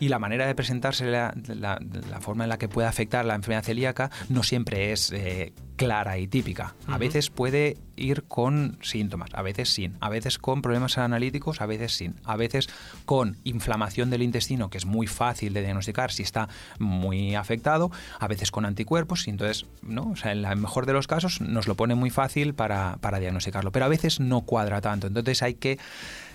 [0.01, 1.79] Y la manera de presentarse, la, la-
[2.11, 6.19] la forma en la que puede afectar la enfermedad celíaca, no siempre es eh, clara
[6.19, 6.75] y típica.
[6.87, 11.67] A veces puede ir con síntomas, a veces sin, a veces con problemas analíticos, a
[11.67, 12.69] veces sin, a veces
[13.05, 18.29] con inflamación del intestino, que es muy fácil de diagnosticar si está muy afectado, a
[18.29, 20.11] veces con anticuerpos, y entonces, ¿no?
[20.11, 23.19] O sea, en el mejor de los casos nos lo pone muy fácil para, para
[23.19, 25.79] diagnosticarlo, pero a veces no cuadra tanto, entonces hay que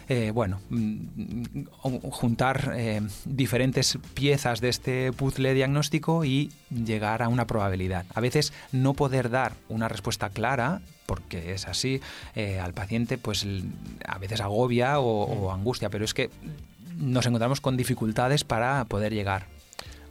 [0.10, 1.66] eh, bueno, mm,
[2.12, 8.06] juntar eh, diferentes piezas de este puzzle diagnóstico y llegar a una probabilidad.
[8.14, 12.02] A veces no poder dar una respuesta clara, porque es así,
[12.36, 13.46] eh, al paciente pues
[14.06, 16.30] a veces agobia o, o angustia, pero es que
[16.98, 19.46] nos encontramos con dificultades para poder llegar.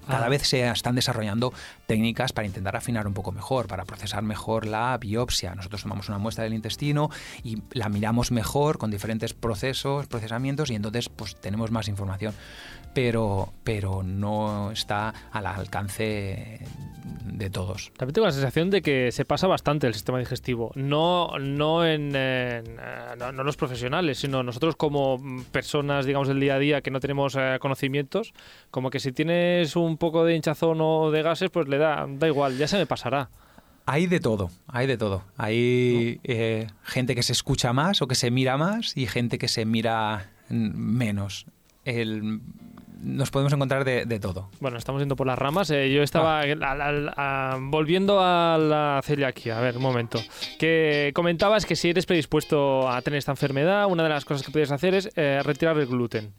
[0.07, 0.29] Cada Ah.
[0.31, 1.53] vez se están desarrollando
[1.89, 5.55] técnicas para intentar afinar un poco mejor, para procesar mejor la biopsia.
[5.55, 7.09] Nosotros tomamos una muestra del intestino
[7.43, 12.35] y la miramos mejor con diferentes procesos, procesamientos y entonces pues tenemos más información.
[12.93, 16.61] Pero, pero no está al alcance
[17.25, 17.93] de todos.
[17.97, 20.73] También tengo la sensación de que se pasa bastante el sistema digestivo.
[20.75, 25.21] No, no en, no, los profesionales, sino nosotros como
[25.53, 28.33] personas, digamos, del día a día que no tenemos eh, conocimientos,
[28.71, 32.27] como que si tienes un poco de hinchazón o de gases, pues le da, da
[32.27, 33.29] igual, ya se me pasará.
[33.87, 35.23] Hay de todo, hay de todo.
[35.39, 39.49] Hay eh, gente que se escucha más o que se mira más y gente que
[39.49, 41.47] se mira menos.
[41.85, 42.41] El-
[43.01, 44.51] nos podemos encontrar de, de todo.
[44.59, 45.71] Bueno, estamos yendo por las ramas.
[45.71, 49.57] Eh, yo estaba al- al- a- volviendo a la celiaquía.
[49.57, 50.21] A ver, un momento.
[50.59, 54.51] Que comentabas que si eres predispuesto a tener esta enfermedad, una de las cosas que
[54.51, 56.33] puedes hacer es eh, retirar el gluten.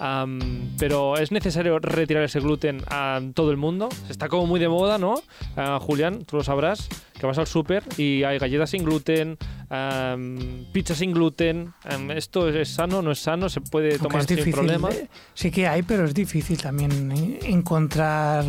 [0.00, 3.88] Am, pero es necesario retirar ese gluten a todo el mundo.
[4.08, 5.14] Está como muy de moda, ¿no?
[5.56, 9.36] Ah, Julián, tú lo sabrás, que vas al súper y hay galletas sin gluten,
[9.70, 11.72] am, pizza sin gluten.
[11.84, 13.02] Am, ¿Esto es sano?
[13.02, 13.48] ¿No es sano?
[13.48, 14.88] ¿Se puede Aunque tomar sin problema?
[14.90, 18.44] eh, Sí que hay, pero es difícil también eh, encontrar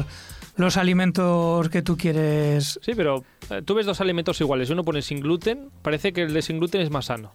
[0.56, 2.80] los alimentos que tú quieres.
[2.84, 4.70] Sí, pero eh, tú ves dos alimentos iguales.
[4.70, 7.32] Uno pone sin gluten, parece que el de sin gluten es más sano.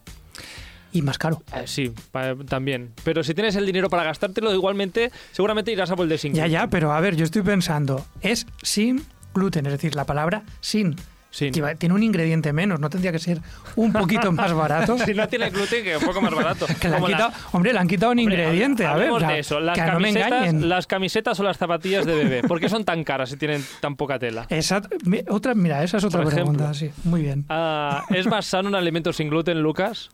[0.94, 1.42] Y más caro.
[1.54, 2.92] Eh, sí, pa- también.
[3.04, 6.32] Pero si tienes el dinero para gastártelo, igualmente, seguramente irás a por el de sin
[6.32, 6.52] Ya, gluten.
[6.62, 9.04] ya, pero a ver, yo estoy pensando, es sin
[9.34, 10.96] gluten, es decir, la palabra sin.
[11.30, 11.50] Sin.
[11.52, 13.40] que va- tiene un ingrediente menos, no tendría que ser
[13.74, 14.96] un poquito más barato.
[15.04, 16.64] Si no tiene gluten, que es un poco más barato.
[16.80, 19.10] Que le han Como la- quitado, hombre, le han quitado un Hombre, ingrediente, a ver,
[19.14, 19.58] de eso.
[19.58, 20.68] Las que no me camisetas, engañen.
[20.68, 22.42] las camisetas o las zapatillas de bebé.
[22.44, 24.46] ¿Por qué son tan caras si tienen tan poca tela?
[24.48, 24.80] Esa,
[25.28, 26.52] otra, mira, esa es otra Por ejemplo.
[26.52, 27.44] pregunta, sí, muy bien.
[27.48, 30.10] Ah, ¿Es más sano un alimento sin gluten, Lucas?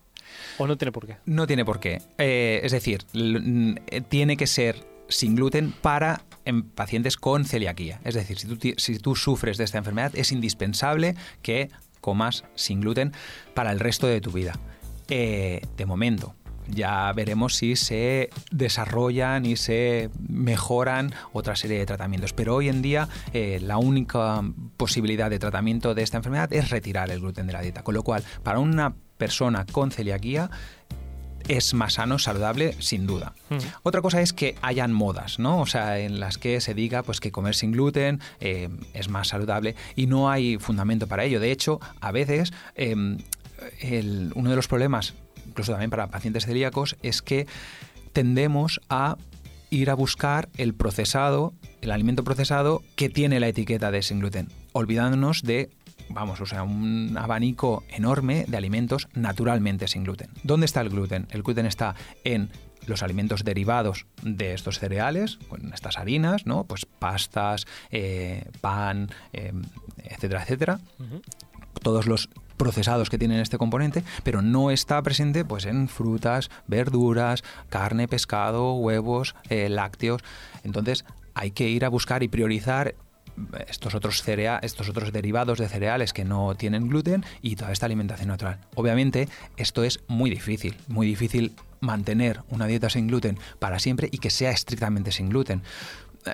[0.61, 1.17] ¿O no tiene por qué?
[1.25, 2.03] No tiene por qué.
[2.19, 8.03] Eh, es decir, eh, tiene que ser sin gluten para en pacientes con celiaquía.
[8.05, 11.71] Es decir, si tú, si tú sufres de esta enfermedad, es indispensable que
[12.03, 13.15] comas sin gluten
[13.55, 14.53] para el resto de tu vida.
[15.09, 16.35] Eh, de momento.
[16.69, 22.35] Ya veremos si se desarrollan y se mejoran otra serie de tratamientos.
[22.35, 24.43] Pero hoy en día la única
[24.77, 27.83] posibilidad de tratamiento de esta enfermedad es retirar el gluten de la dieta.
[27.83, 30.51] Con lo cual, para una persona con celiaquía
[31.49, 33.33] es más sano, saludable, sin duda.
[33.49, 33.57] Mm.
[33.83, 35.61] Otra cosa es que hayan modas, ¿no?
[35.61, 39.29] O sea, en las que se diga pues que comer sin gluten eh, es más
[39.29, 41.41] saludable y no hay fundamento para ello.
[41.41, 42.95] De hecho, a veces eh,
[43.81, 45.15] el- uno de los problemas,
[45.49, 47.47] incluso también para pacientes celíacos, es que
[48.13, 49.17] tendemos a
[49.71, 54.49] ir a buscar el procesado, el alimento procesado que tiene la etiqueta de sin gluten,
[54.73, 55.71] olvidándonos de
[56.11, 60.31] vamos, o sea, un abanico enorme de alimentos naturalmente sin gluten.
[60.43, 61.27] ¿Dónde está el gluten?
[61.31, 61.95] El gluten está
[62.25, 62.51] en
[62.87, 66.65] los alimentos derivados de estos cereales, en estas harinas, ¿no?
[66.65, 69.53] Pues pastas, eh, pan, eh,
[70.05, 70.81] etcétera, etcétera.
[71.83, 77.43] Todos los procesados que tienen este componente, pero no está presente pues en frutas, verduras,
[77.71, 80.23] carne, pescado, huevos, eh, lácteos.
[80.63, 82.95] Entonces hay que ir a buscar y priorizar
[83.69, 84.25] estos otros
[84.63, 88.59] estos otros derivados de cereales que no tienen gluten y toda esta alimentación natural.
[88.75, 94.19] Obviamente, esto es muy difícil, muy difícil mantener una dieta sin gluten para siempre y
[94.19, 95.63] que sea estrictamente sin gluten.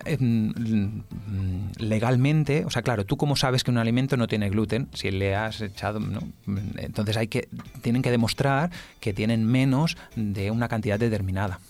[0.05, 4.88] Eh, mm, legalmente, o sea, claro, tú cómo sabes que un alimento no tiene gluten
[4.92, 6.21] si le has echado, ¿no?
[6.79, 7.49] entonces hay que
[7.83, 11.61] tienen que demostrar que tienen menos de una cantidad determinada.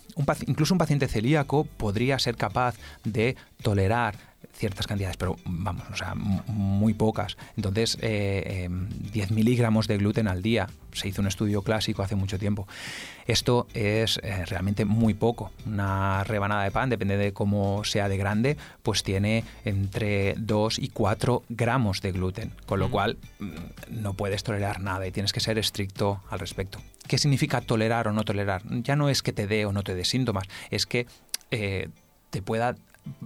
[0.46, 4.16] Incluso un paciente celíaco podría ser capaz de tolerar
[4.52, 7.36] ciertas cantidades, pero vamos, o sea, muy pocas.
[7.56, 8.68] Entonces, eh, eh,
[9.12, 10.68] 10 miligramos de gluten al día.
[10.92, 12.66] Se hizo un estudio clásico hace mucho tiempo.
[13.26, 15.50] Esto es eh, realmente muy poco.
[15.66, 20.88] Una rebanada de pan, depende de cómo sea de grande, pues tiene entre 2 y
[20.88, 22.52] 4 gramos de gluten.
[22.64, 22.90] Con lo Mm.
[22.90, 23.50] cual, mm,
[23.90, 26.80] no puedes tolerar nada y tienes que ser estricto al respecto.
[27.06, 28.62] ¿Qué significa tolerar o no tolerar?
[28.82, 31.06] Ya no es que te dé o no te dé síntomas, es que
[31.50, 31.88] eh,
[32.30, 32.74] te pueda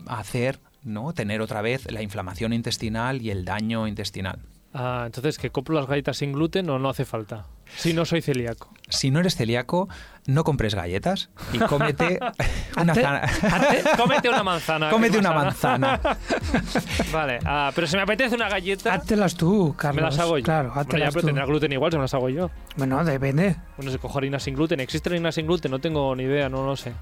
[0.07, 1.12] hacer ¿no?
[1.12, 4.38] tener otra vez la inflamación intestinal y el daño intestinal.
[4.73, 7.47] Ah, entonces, ¿que compro las galletas sin gluten o no hace falta?
[7.77, 8.73] Si no soy celíaco.
[8.88, 9.88] Si no eres celíaco,
[10.27, 12.19] no compres galletas y cómete
[12.81, 14.87] una Hazte- zana- hazte- Cómete una manzana.
[14.88, 16.01] que cómete una manzana.
[17.12, 20.03] Vale, ah, pero si me apetece una galleta, háztelas tú, Carlos.
[20.03, 20.45] me las hago yo.
[20.45, 22.51] Claro, Bueno, ya, pero tendrá gluten igual, se me las hago yo.
[22.77, 23.57] Bueno, depende.
[23.77, 24.81] Bueno, se cojo harina sin gluten.
[24.81, 25.71] ¿Existe harina sin gluten?
[25.71, 26.93] No tengo ni idea, no lo sé.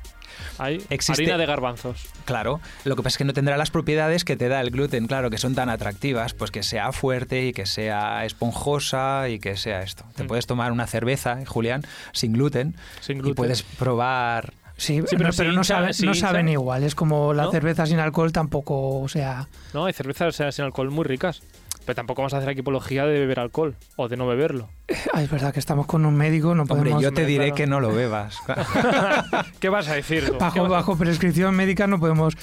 [0.58, 2.06] Hay Existe- harina de garbanzos.
[2.24, 5.06] Claro, lo que pasa es que no tendrá las propiedades que te da el gluten,
[5.06, 9.56] claro, que son tan atractivas, pues que sea fuerte y que sea esponjosa y que
[9.56, 10.04] sea esto.
[10.16, 10.26] Te Mm.
[10.28, 13.34] puedes tomar una cerveza, Julián, sin gluten, Sin y gluten.
[13.36, 16.48] puedes probar Sí, Sí, pero no, si pero no, hincha- saben, si no hincha- saben
[16.48, 16.84] igual.
[16.84, 17.50] Es como la ¿No?
[17.50, 19.48] cerveza sin alcohol tampoco, o sea...
[19.74, 21.42] No, hay cervezas o sea, sin alcohol muy ricas.
[21.88, 24.68] Pero tampoco vamos a hacer aquí apología de beber alcohol o de no beberlo.
[25.14, 27.02] ah, es verdad que estamos con un médico, no Hombre, podemos...
[27.02, 27.54] yo te diré claro.
[27.56, 28.36] que no lo bebas.
[29.58, 30.34] ¿Qué vas a decir?
[30.38, 32.34] Bajo, vas a- bajo prescripción médica no podemos...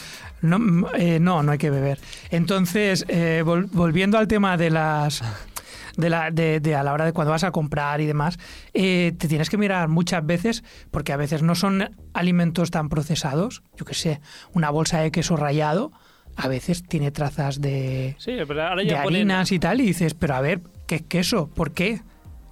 [0.42, 2.00] No, eh, no, no hay que beber.
[2.32, 5.22] Entonces, eh, vol- volviendo al tema de las...
[5.96, 8.40] De, la, de, de a la hora de cuando vas a comprar y demás,
[8.74, 13.62] eh, te tienes que mirar muchas veces, porque a veces no son alimentos tan procesados.
[13.78, 14.22] Yo qué sé,
[14.54, 15.92] una bolsa de queso rallado
[16.36, 19.32] a veces tiene trazas de, Sí, pero ahora de ponen...
[19.32, 21.48] harinas y tal, y dices, pero a ver, ¿qué es queso?
[21.48, 22.02] ¿Por qué?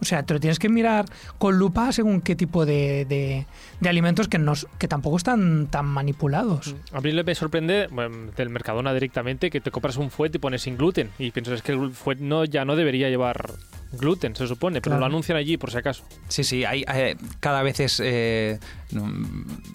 [0.01, 1.05] O sea, te lo tienes que mirar
[1.37, 3.45] con lupa según qué tipo de, de-
[3.79, 6.75] de alimentos que, no, que tampoco están tan manipulados.
[6.91, 10.63] A mí me sorprende bueno, del Mercadona directamente que te compras un fuet y pones
[10.63, 11.09] sin gluten.
[11.19, 13.51] Y piensas que el fuet no, ya no debería llevar
[13.93, 14.99] gluten, se supone, pero Claro.
[15.01, 16.03] lo anuncian allí por si acaso.
[16.27, 18.59] Sí, sí, hay, eh, cada vez es eh,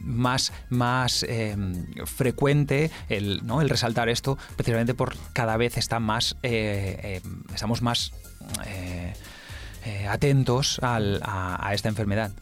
[0.00, 1.56] más, más eh,
[2.06, 3.60] frecuente el, ¿no?
[3.62, 7.20] el resaltar esto, precisamente por cada vez está más, eh, eh,
[7.54, 8.12] estamos más
[8.66, 9.12] eh,
[9.84, 12.32] eh, atentos al- a, a esta enfermedad.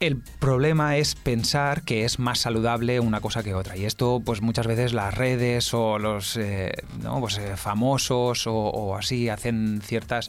[0.00, 3.76] El problema es pensar que es más saludable una cosa que otra.
[3.76, 6.72] Y esto, pues muchas veces las redes o los eh,
[7.20, 10.28] pues, eh, famosos o, así hacen ciertas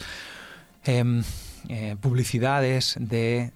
[0.84, 1.24] em,
[1.70, 3.54] eh, publicidades de,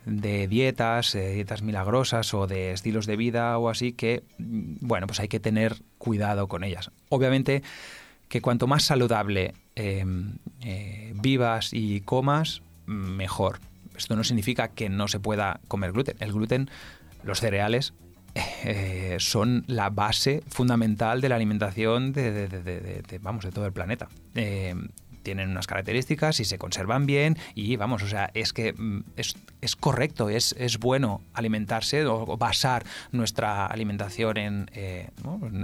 [0.50, 5.28] dietas, dietas milagrosas o de estilos de vida o así que, mm, bueno, pues hay
[5.28, 6.92] que tener cuidado con ellas.
[7.10, 7.62] Obviamente
[8.30, 10.06] que cuanto más saludable eh,
[11.16, 13.60] vivas y comas, mejor.
[13.98, 16.18] Esto no significa que no se pueda comer gluten.
[16.20, 16.70] El gluten,
[17.24, 17.94] los cereales,
[18.64, 24.10] eh, son la base fundamental de la alimentación de, vamos, de todo el planeta.
[24.36, 24.76] Eh,
[25.24, 29.36] tienen unas características y se conservan bien y vamos, o sea, es que mm, es,
[29.60, 35.10] es correcto, es, es bueno alimentarse o, basar nuestra alimentación en, eh,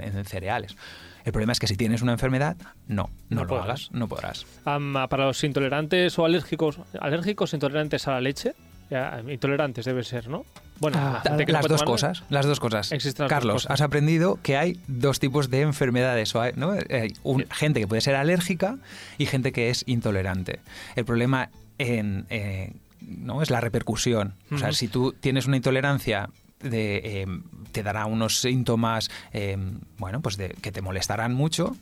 [0.01, 0.75] en cereales.
[1.25, 2.57] El problema es que si tienes una enfermedad,
[2.87, 3.65] no, no, No lo podrás.
[3.65, 4.45] hagas, no podrás.
[4.65, 8.53] Am, para los intolerantes o alérgicos, alérgicos intolerantes a la leche,
[8.89, 10.45] ya, intolerantes debe ser, ¿no?
[10.79, 12.89] Bueno, Ah, la las dos tomar- cosas, las dos cosas.
[12.89, 13.71] Dos Carlos, cosas.
[13.71, 16.71] has aprendido que hay dos tipos de enfermedades, o hay, ¿no?
[16.71, 17.47] Hay un- Sí.
[17.51, 18.77] gente que puede ser alérgica
[19.19, 20.59] y gente que es intolerante.
[20.95, 24.33] El problema en, eh, no es la repercusión.
[24.51, 26.29] O sea, si tú tienes una intolerancia
[26.63, 27.25] de, eh,
[27.71, 29.57] te dará unos síntomas, eh,
[29.97, 31.75] bueno, pues de, que te molestarán mucho.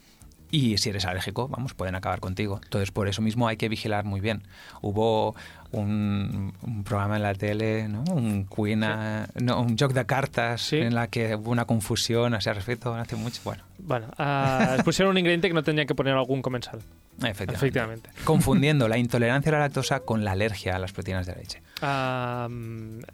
[0.52, 2.60] Y si eres alérgico, vamos, pueden acabar contigo.
[2.63, 4.42] Entonces, por eso mismo hay que vigilar muy bien.
[4.82, 5.36] Hubo
[5.72, 8.04] un, un programa en la tele, ¿no?
[8.12, 10.78] Un Queen, a- no, un joc de cartas Sí.
[10.78, 13.42] en la que hubo una confusión a ese respecto hace mucho.
[13.44, 16.80] Bueno, Bueno, ah, pusieron un ingrediente que no tendría que poner algún comensal.
[17.22, 17.54] efectivamente.
[17.56, 18.10] Efectivamente.
[18.26, 21.62] Confundiendo la intolerancia a la lactosa con la alergia a las proteínas de la leche.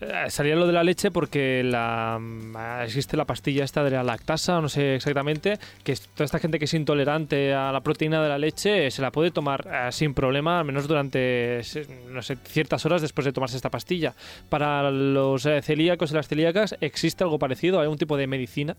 [0.02, 4.04] Eh, salía lo de la leche porque la, mm, existe la pastilla esta de la
[4.04, 8.22] lactasa, no sé exactamente, que es- toda esta gente que es intolerante a la proteína
[8.22, 11.62] de la leche eh, se la puede tomar eh, sin problema, al menos durante
[12.10, 14.14] no sé, ciertas horas después de tomarse esta pastilla.
[14.50, 17.80] Para los celíacos y las celíacas, ¿existe algo parecido?
[17.80, 18.76] ¿Hay un tipo de medicina?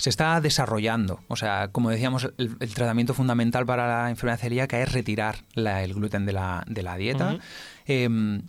[0.00, 1.20] Se está desarrollando.
[1.28, 5.82] O sea, como decíamos, el, el tratamiento fundamental para la enfermedad celíaca es retirar la-
[5.84, 7.38] el gluten de la, de la dieta.
[7.86, 8.42] Em,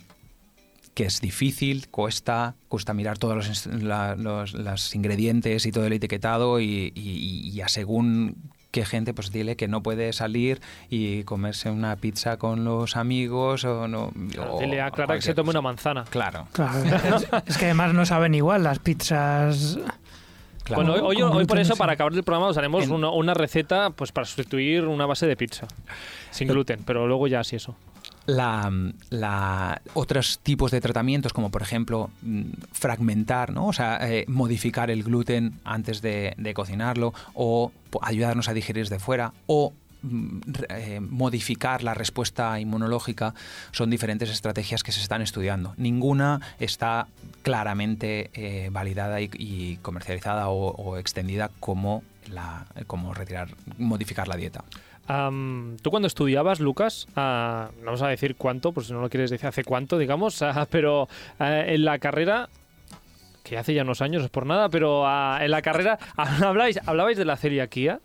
[0.93, 5.93] que es difícil, cuesta, cuesta mirar todos los, la- los- los ingredientes y todo el
[5.93, 8.35] etiquetado y, y- y a según
[8.71, 13.65] qué gente, pues dile que no puede salir y comerse una pizza con los amigos
[13.65, 14.13] o no.
[14.39, 15.59] o Dile a Clara que se tome cosa.
[15.59, 16.03] una manzana.
[16.09, 16.79] Claro, Claro,
[17.17, 19.77] es, es que además no saben igual las pizzas.
[20.63, 20.83] Claro.
[20.83, 24.11] Bueno, hoy, por eso, para acabar el programa, os haremos En- una, una receta pues
[24.11, 25.67] para sustituir una base de pizza.
[26.31, 27.75] Sin gluten, pero luego ya sí eso.
[28.27, 28.71] la,
[29.09, 33.67] la- otros tipos de tratamientos, como por ejemplo mm, fragmentar, ¿no?
[33.67, 37.71] o sea, eh, modificar el gluten antes de, de cocinarlo, o
[38.01, 39.73] ayudarnos a digerir de fuera, o
[40.69, 43.33] eh, modificar la respuesta inmunológica,
[43.71, 45.73] son diferentes estrategias que se están estudiando.
[45.77, 47.07] Ninguna está
[47.43, 54.63] claramente eh, validada y, comercializada o, extendida como la como retirar modificar la dieta.
[55.81, 59.29] Tú cuando estudiabas, Lucas, ah, no vamos a decir cuánto, por si no lo quieres
[59.29, 62.47] decir hace cuánto, digamos, ah, pero ah, en la carrera,
[63.43, 67.17] que hace ya unos años, es por nada, pero ah, en la carrera, ¿hablabais, hablabais
[67.17, 67.99] de la celiaquía?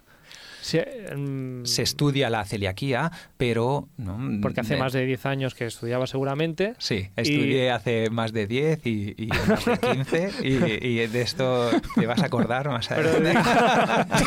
[0.67, 0.81] Sí,
[1.17, 3.87] mm, se estudia la celiaquía, pero...
[3.99, 4.19] ¿no?
[4.43, 6.75] porque hace de- más de 10 años que estudiaba seguramente.
[6.79, 11.71] Sí, estudié hace más de 10 y, y más de 15 y, y de esto
[11.95, 13.49] te vas a acordar más Pero adelante.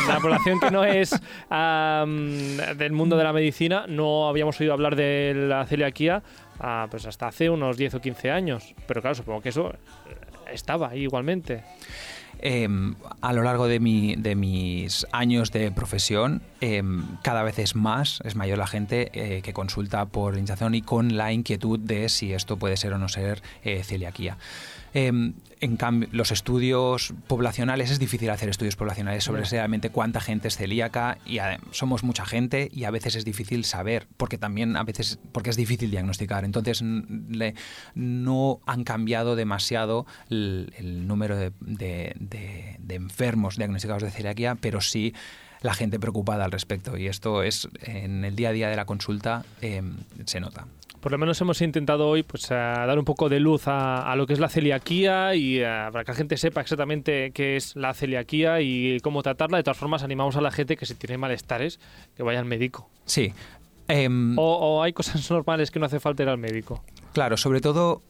[0.08, 1.12] la población que no es
[1.50, 6.22] am, del mundo de la medicina, no habíamos oído hablar de la celiaquía
[6.58, 8.74] ah, pues hasta hace unos 10 o 15 años.
[8.86, 10.14] Pero claro, supongo que eso eh,
[10.54, 11.64] estaba ahí igualmente.
[12.42, 17.74] Em, a lo largo de, mi- de mis años de profesión, em, cada vez es
[17.74, 22.08] más, es mayor la gente eh, que consulta por hinchazón y con la inquietud de
[22.08, 24.36] si esto puede ser o no ser eh, celiaquía.
[24.92, 30.48] Em, en cambio, los estudios poblacionales, es difícil hacer estudios poblacionales sobre realmente cuánta gente
[30.48, 34.76] es celíaca y adem- somos mucha gente y a veces es difícil saber, porque también
[34.76, 36.44] a veces, porque es difícil diagnosticar.
[36.44, 37.54] Entonces le-
[37.94, 44.56] no han cambiado demasiado el, el número de, de- de- de enfermos diagnosticados de celiaquía,
[44.56, 45.14] pero sí
[45.62, 48.84] la gente preocupada al respecto y esto es en el día a día de la
[48.86, 50.66] consulta em, se nota.
[51.00, 54.16] Por lo menos hemos intentado hoy pues, a dar un poco de luz a, a
[54.16, 57.74] lo que es la celiaquía y eh, para que la gente sepa exactamente qué es
[57.74, 59.56] la celiaquía y cómo tratarla.
[59.56, 61.80] De todas formas, animamos a la gente que si tiene malestares,
[62.16, 62.90] que vaya al médico.
[63.06, 63.32] Sí.
[63.88, 66.84] em, O, o hay cosas normales que no hace falta ir al médico.
[67.14, 68.02] Claro, sobre todo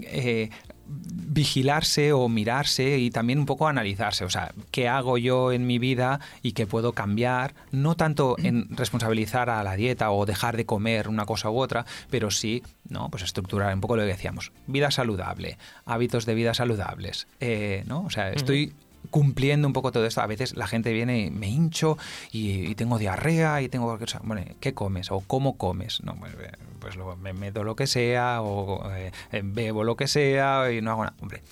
[0.00, 0.48] eh,
[0.90, 4.24] vigilarse o mirarse y también un poco analizarse.
[4.24, 7.54] O sea, ¿qué hago yo en mi vida y qué puedo cambiar?
[7.70, 11.86] No tanto en responsabilizar a la dieta o dejar de comer una cosa u otra,
[12.10, 13.08] pero sí, ¿no?
[13.10, 14.52] Pues estructurar un poco lo que decíamos.
[14.66, 18.02] Vida saludable, hábitos de vida saludables, eh, ¿no?
[18.02, 18.72] O sea, estoy
[19.10, 20.20] cumpliendo un poco todo esto.
[20.20, 21.96] A veces la gente viene y me hincho
[22.32, 24.20] y, y tengo diarrea y tengo cualquier cosa.
[24.24, 26.02] Bueno, ¿qué comes o cómo comes?
[26.02, 29.12] No, pues, eh, pues lo, me meto lo que sea o eh,
[29.44, 31.16] bebo lo que sea y no hago nada.
[31.20, 31.42] Hombre,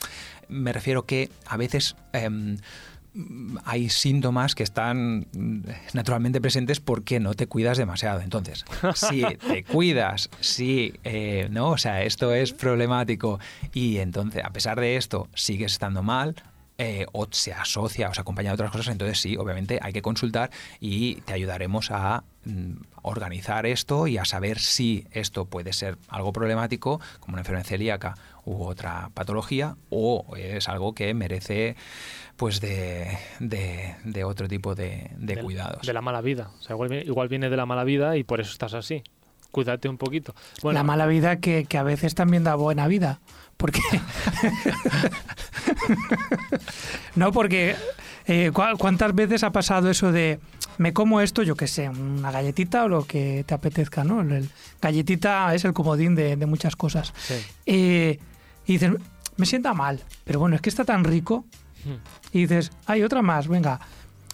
[0.49, 1.95] me refiero que a veces...
[2.13, 2.57] em,
[3.65, 5.61] hay síntomas que están mm,
[5.95, 8.21] naturalmente presentes porque no te cuidas demasiado.
[8.21, 8.65] Entonces,
[8.95, 13.41] si te cuidas, si eh, no, o sea, esto es problemático
[13.73, 16.37] y entonces, a pesar de esto, sigues estando mal.
[16.81, 20.03] eh, o se asocia o se acompaña de otras cosas, entonces sí, obviamente hay que
[20.03, 22.73] consultar y te ayudaremos a mm,
[23.09, 28.15] organizar esto y a saber si esto puede ser algo problemático, como una enfermedad celíaca
[28.45, 31.77] u otra patología, o es algo que merece
[32.37, 35.87] pues de, de- de otro tipo de, de cuidados.
[35.87, 36.51] De la mala vida.
[36.59, 39.03] O sea, igual, igual viene de la mala vida y por eso estás así.
[39.51, 40.35] Cuídate un poquito.
[40.63, 43.21] Bueno, la mala vida que, que a veces también da buena vida.
[43.57, 43.81] Porque.
[47.17, 47.77] no, porque.
[48.29, 50.39] Eh, ¿cu- ¿Cuántas veces ha pasado eso de.
[50.79, 54.21] Me como esto, yo qué sé, una galletita o lo que te apetezca, ¿no?
[54.21, 54.49] El,
[54.81, 57.13] galletita es el comodín de, de muchas cosas.
[57.17, 57.35] sí.
[57.67, 58.19] Eh,
[58.67, 58.93] y dices,
[59.39, 61.47] me sienta mal, pero bueno, es que está tan rico.
[61.85, 61.97] Hmm.
[62.37, 63.81] Y dices, hay otra más, venga.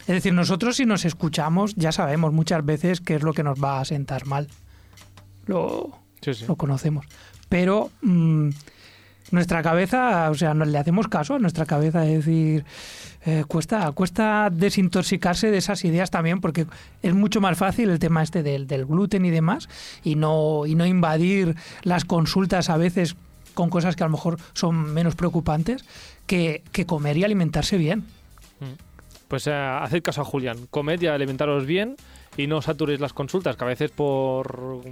[0.01, 3.63] Es decir, nosotros si nos escuchamos ya sabemos muchas veces qué es lo que nos
[3.63, 4.49] va a sentar mal.
[5.47, 6.45] Lo, Sí, sí.
[6.47, 7.07] lo conocemos.
[7.49, 8.49] Pero mm,
[9.31, 12.65] nuestra cabeza, o sea, nos le hacemos caso a nuestra cabeza, es decir,
[13.27, 16.67] eh, cuesta, cuesta desintoxicarse de esas ideas también, porque
[17.03, 19.69] es mucho más fácil el tema este del, del gluten y demás,
[20.03, 23.17] y no, y no invadir las consultas a veces
[23.55, 25.85] con cosas que a lo mejor son menos preocupantes,
[26.27, 28.05] que, que comer y alimentarse bien.
[29.29, 30.67] Pues eh, haced caso a Julián.
[30.71, 31.97] Comed y alimentaros bien
[32.37, 34.83] y no saturéis las consultas, que a veces por...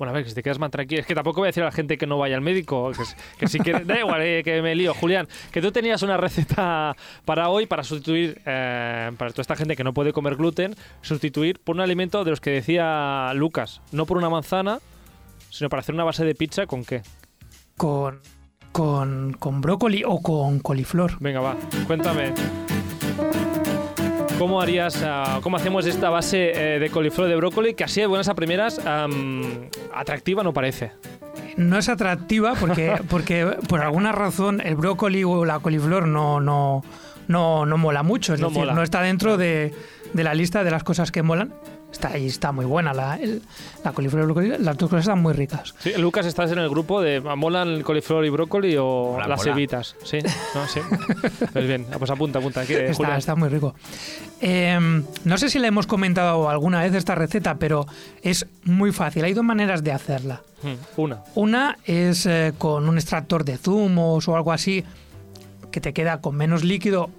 [0.00, 1.02] Bueno, a ver, que si te quedas más tranquilo.
[1.02, 3.02] Es que tampoco voy a decir a la gente que no vaya al médico, que,
[3.38, 3.86] que si quieres...
[3.86, 4.94] Da igual, eh, que me lío.
[4.94, 6.96] Julián, que tú tenías una receta
[7.26, 11.60] para hoy para sustituir, eh, para toda esta gente que no puede comer gluten, sustituir
[11.60, 13.82] por un alimento de los que decía Lucas.
[13.92, 14.78] No por una manzana,
[15.50, 17.02] sino para hacer una base de pizza con qué.
[17.76, 18.20] Con,
[18.72, 21.18] con, con brócoli o con coliflor.
[21.20, 22.32] Venga, va, cuéntame.
[24.40, 28.06] ¿Cómo harías, ah, cómo hacemos esta base eh, de coliflor de brócoli que así de
[28.06, 30.92] buenas a primeras am, atractiva no parece?
[31.58, 36.82] No es atractiva porque, porque por alguna razón el brócoli o la coliflor no, no,
[37.28, 38.32] no, no mola mucho.
[38.32, 38.72] Es No decir, mola.
[38.72, 39.74] no está dentro de,
[40.14, 41.52] de la lista de las cosas que molan.
[41.92, 43.42] Está ahí, está muy buena la, el-
[43.84, 44.48] la coliflor y el brócoli.
[44.64, 45.74] Las dos cosas están muy ricas.
[45.80, 49.40] Sí, Lucas, ¿estás en el grupo de ¿molan el coliflor y brócoli o Mola, las
[49.40, 49.52] mola.
[49.52, 49.96] cebitas?
[50.04, 50.18] Sí,
[50.54, 50.80] no, sí.
[51.52, 52.60] Pues bien, pues apunta, apunta.
[52.60, 53.18] Aquí, Está, Julián.
[53.18, 53.74] está muy rico.
[54.40, 57.86] Eh, no sé si la hemos comentado alguna vez esta receta, pero
[58.22, 59.24] es muy fácil.
[59.24, 60.42] Hay dos maneras de hacerla.
[60.62, 61.22] Mm, Una.
[61.34, 64.84] Una es eh, con un extractor de zumos o algo así
[65.72, 67.10] que te queda con menos líquido,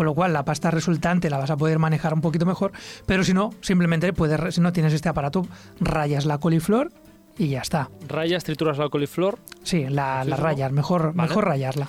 [0.00, 2.72] con lo cual la pasta resultante la vas a poder manejar un poquito mejor,
[3.04, 5.46] pero si no, simplemente puedes, si no tienes este aparato,
[5.78, 6.90] rayas la coliflor
[7.36, 7.90] y ya está.
[8.08, 9.38] Rayas, trituras la coliflor.
[9.62, 11.28] Sí, la, ¿Sí, la rayas, mejor, Vale.
[11.28, 11.88] mejor rayarla.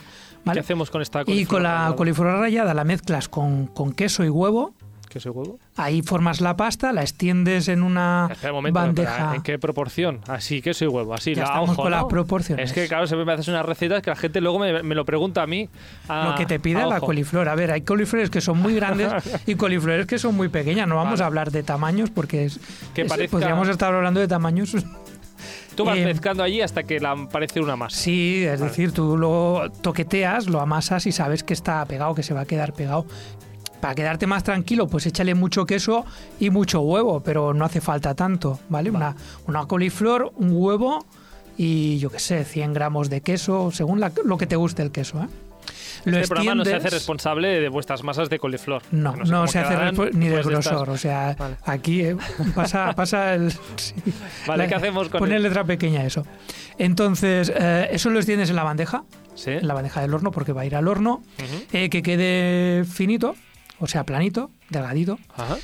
[0.52, 1.48] ¿Qué hacemos con esta Y coliflor?
[1.48, 4.74] con la coliflor rayada la mezclas con, con queso y huevo.
[5.76, 9.36] Ahí formas la pasta, la extiendes en una Espera un momento, bandeja.
[9.36, 10.20] ¿en qué proporción?
[10.28, 11.98] Así, queso y huevo, así, Ya la estamos ojo, con ¿no?
[11.98, 12.70] las proporciones.
[12.70, 15.06] Es que, claro, siempre me haces unas recetas que la gente luego me, me lo
[15.06, 15.70] pregunta a mí.
[16.08, 17.08] a- Lo que te pide a la ojo.
[17.08, 17.50] coliflor.
[17.50, 19.12] A ver, hay coliflores que son muy grandes
[19.48, 20.88] y coliflores que son muy pequeñas.
[20.88, 21.24] No vamos Vale.
[21.24, 22.60] a hablar de tamaños porque es,
[22.94, 24.76] Que es- parezca- podríamos estar hablando de tamaños.
[25.76, 27.96] Tú vas Eh, mezclando allí hasta que la parece una masa.
[27.98, 28.70] Sí, es Vale.
[28.70, 32.46] decir, tú lo toqueteas, lo amasas y sabes que está pegado, que se va a
[32.46, 33.06] quedar pegado.
[33.82, 36.06] Para quedarte más tranquilo, pues échale mucho queso
[36.40, 38.92] y mucho huevo, pero no hace falta tanto, ¿vale?
[38.92, 39.16] Una,
[39.48, 41.04] una coliflor, un huevo
[41.58, 44.92] y yo qué sé, 100 gramos de queso, según la- lo que te guste el
[44.92, 45.28] queso, ¿eh?
[46.06, 48.82] Lo Este programa no se hace responsable de vuestras masas de coliflor.
[48.92, 50.90] No, no, sé se hace ni de después estas- grosor.
[50.90, 51.58] O sea, Vale.
[51.66, 52.18] aquí eh,
[52.56, 53.52] pasa, pasa el.
[53.76, 53.94] sí.
[54.48, 56.26] Vale, La- ¿qué hacemos con Poner letra pequeña eso.
[56.80, 59.04] Entonces, eh, eso lo extiendes en la bandeja,
[59.36, 59.52] Sí.
[59.52, 61.22] en la bandeja del horno, porque va a ir al horno,
[61.72, 63.36] eh, que quede finito,
[63.82, 65.58] o sea, planito, delgadito, Ajá.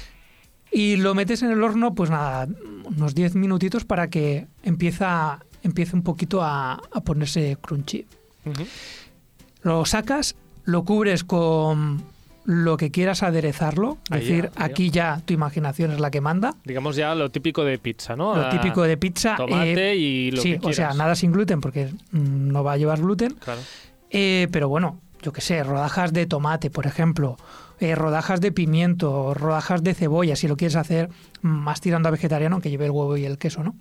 [0.71, 2.47] y lo metes en el horno, pues nada,
[2.83, 8.05] unos 10 minutitos para que empieza, empiece un poquito a, a ponerse crunchy.
[9.61, 12.03] Lo sacas, lo cubres con
[12.45, 13.97] lo que quieras aderezarlo.
[14.09, 16.55] Es decir, ya, aquí ya tu imaginación es la que manda.
[16.63, 18.35] Digamos ya lo típico de pizza, ¿no?
[18.35, 19.35] Lo Ah, típico de pizza.
[19.35, 20.95] Tomate eh, y lo sí, que o sea, quieras.
[20.97, 23.33] nada sin gluten porque no va a llevar gluten.
[23.33, 23.59] Claro.
[24.09, 27.35] Eh, pero bueno, yo qué sé, rodajas de tomate, por ejemplo,
[27.79, 31.09] eh, rodajas de pimiento, rodajas de cebolla, si lo quieres hacer
[31.41, 33.75] más tirando a vegetariano, que lleve el huevo y el queso, ¿no?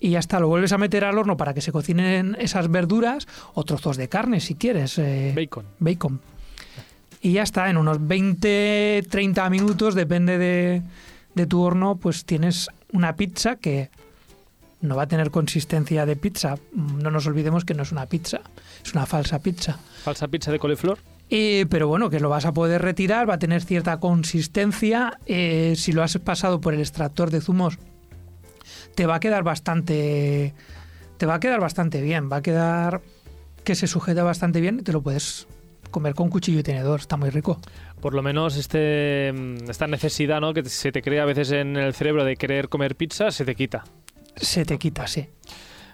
[0.00, 3.26] Y ya está, lo vuelves a meter al horno para que se cocinen esas verduras
[3.54, 4.98] o trozos de carne, si quieres.
[4.98, 5.64] eh, Bacon.
[5.78, 6.20] bacon.
[7.22, 10.82] Y ya está, en unos 20, 30 minutos, depende de,
[11.34, 13.88] de tu horno, pues tienes una pizza que
[14.82, 16.56] no va a tener consistencia de pizza.
[16.74, 18.42] No nos olvidemos que no es una pizza,
[18.84, 19.78] es una falsa pizza.
[20.02, 20.98] Falsa pizza de coliflor.
[21.30, 25.18] Eh, pero bueno, que lo vas a poder retirar, va a tener cierta consistencia.
[25.26, 27.78] eh, si lo has pasado por el extractor de zumos,
[28.94, 30.54] te va a quedar bastante.
[31.16, 32.30] Te va a quedar bastante bien.
[32.30, 33.02] Va a quedar
[33.64, 35.46] que se sujeta bastante bien y te lo puedes
[35.90, 37.00] comer con cuchillo y tenedor.
[37.00, 37.60] Está muy rico.
[38.00, 40.52] Por lo menos este, mm, esta necesidad ¿no?
[40.52, 43.54] que se te crea a veces en el cerebro de querer comer pizza se te
[43.54, 43.84] quita.
[44.36, 45.28] Se te quita, sí.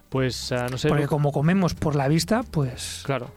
[0.08, 0.88] Pues ah, no sé.
[0.88, 3.02] Porque como comemos por la vista, pues.
[3.04, 3.30] Claro.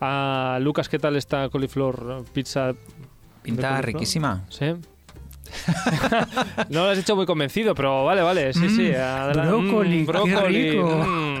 [0.00, 2.72] Ah, Lucas, ¿qué tal esta coliflor pizza?
[3.42, 4.44] Pinta riquísima.
[4.48, 4.74] Sí.
[6.68, 8.90] no lo has hecho muy convencido, pero vale, vale, sí, sí.
[8.92, 10.86] Mm, adela- brócoli, mm, qué brócoli, rico.
[10.88, 11.40] mm.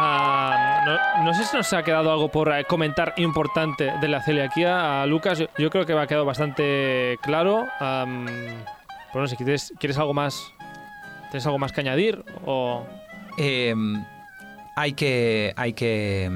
[0.00, 0.82] Ah,
[1.18, 5.02] no, no sé si nos ha quedado algo por eh, comentar importante de la celiaquía.
[5.02, 7.66] A Lucas, yo, yo creo que me ha quedado bastante claro.
[7.80, 8.26] Am,
[9.12, 10.52] pero no sé, ¿quieres, ¿quieres algo más?
[11.30, 12.24] ¿Tienes algo más que añadir?
[12.46, 12.84] O...
[13.38, 13.74] Eh,
[14.80, 16.30] hay que, hay que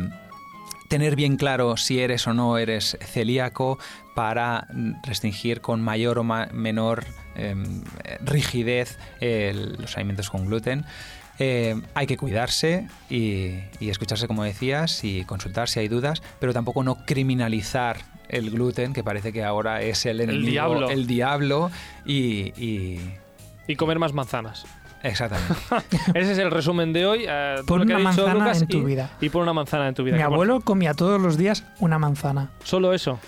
[0.88, 3.78] tener bien claro si eres o no eres celíaco
[4.14, 7.82] para mm, restringir con mayor o ma- menor em,
[8.20, 10.84] rigidez los alimentos con gluten.
[11.38, 16.53] Eh, hay que cuidarse y, y escucharse, como decías, y consultar si hay dudas, pero
[16.53, 17.97] tampoco no criminalizar
[18.28, 20.90] el gluten, que parece que ahora es el enemigo, diablo.
[20.90, 21.70] el diablo,
[22.05, 23.14] y, y-
[23.66, 24.66] Y comer más manzanas.
[25.03, 25.55] Exactamente.
[26.14, 27.26] Ese es el resumen de hoy.
[27.26, 29.11] todo Pon lo que ha una manzana Lucas en tu y, vida.
[29.20, 30.16] Y pon una manzana en tu vida.
[30.16, 32.50] Mi abuelo comía todos los días una manzana.
[32.64, 33.18] Solo eso.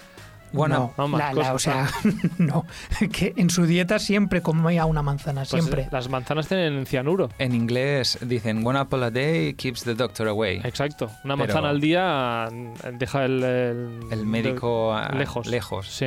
[0.53, 1.89] Bueno, no, no, la- la- o sea,
[2.39, 2.65] no,
[3.13, 5.89] que en su dieta siempre comía una manzana, Pues, siempre.
[5.91, 7.29] las manzanas tienen cianuro.
[7.39, 10.61] En inglés dicen one apple a day keeps the doctor away.
[10.63, 11.07] Exacto.
[11.25, 15.49] Una Pero- manzana al día eh, deja el, el, El médico lejos.
[15.49, 15.89] lejos.
[15.89, 16.07] Sí.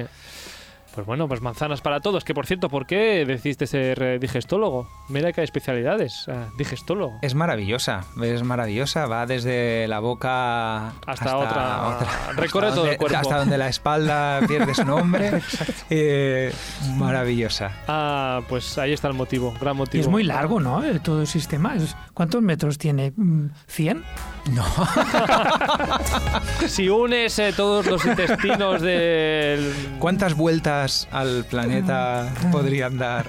[0.98, 2.24] Pues bueno, pues manzanas para todos.
[2.24, 4.90] Que por cierto, ¿por qué decidiste ser eh, digestólogo?
[5.10, 6.26] Mira que hay especialidades.
[6.28, 7.20] eh, digestólogo.
[7.22, 12.00] Es maravillosa, es maravillosa, va desde la boca Hasta otra-
[12.36, 13.16] recorre hasta todo el cuerpo.
[13.20, 15.44] Hasta donde la espalda pierde su nombre.
[15.90, 16.52] Eh,
[16.96, 17.72] maravillosa.
[17.88, 19.54] Ah, pues ahí está el motivo.
[19.62, 20.02] Gran Y motivo.
[20.02, 20.84] es muy largo, ¿no?
[20.84, 21.76] El- todo el sistema.
[22.16, 23.14] ¿Cuántos metros tiene?
[23.16, 24.04] Mm, ¿100?
[24.52, 24.66] No,
[26.68, 29.74] Si unes eh, todos los intestinos del.
[30.00, 33.26] ¿cuántas vueltas al planeta podrían dar?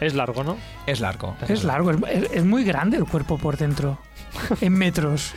[0.00, 0.56] Es largo, ¿no?
[0.86, 1.36] Es largo.
[1.48, 3.98] Es largo, es, muy grande el cuerpo por dentro.
[4.60, 5.32] En metros.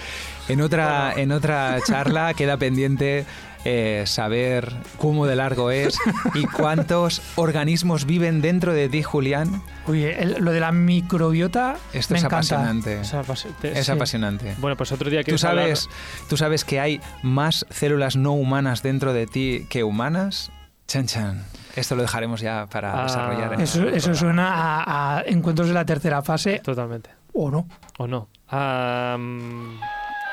[0.47, 3.25] En otra, en otra charla queda pendiente
[3.63, 5.97] eh, saber cómo de largo es
[6.35, 9.63] y cuántos organismos viven dentro de ti, Julián.
[9.87, 12.55] Oye, el- lo de la microbiota Esto me es encanta.
[12.55, 13.01] apasionante.
[13.63, 13.91] Es sí.
[13.91, 14.55] apasionante.
[14.59, 15.89] Bueno, pues otro día que ¿Tú sabes,
[16.29, 20.51] ¿Tú sabes que hay más células no humanas dentro de ti que humanas?
[20.91, 21.45] Chan chan.
[21.73, 23.03] Esto lo dejaremos ya para Ah.
[23.03, 23.53] desarrollar.
[23.53, 24.49] en Eso, eso suena
[24.83, 27.09] a, a encuentros de la tercera fase, Totalmente.
[27.31, 27.65] o no.
[27.97, 28.27] ¿O no?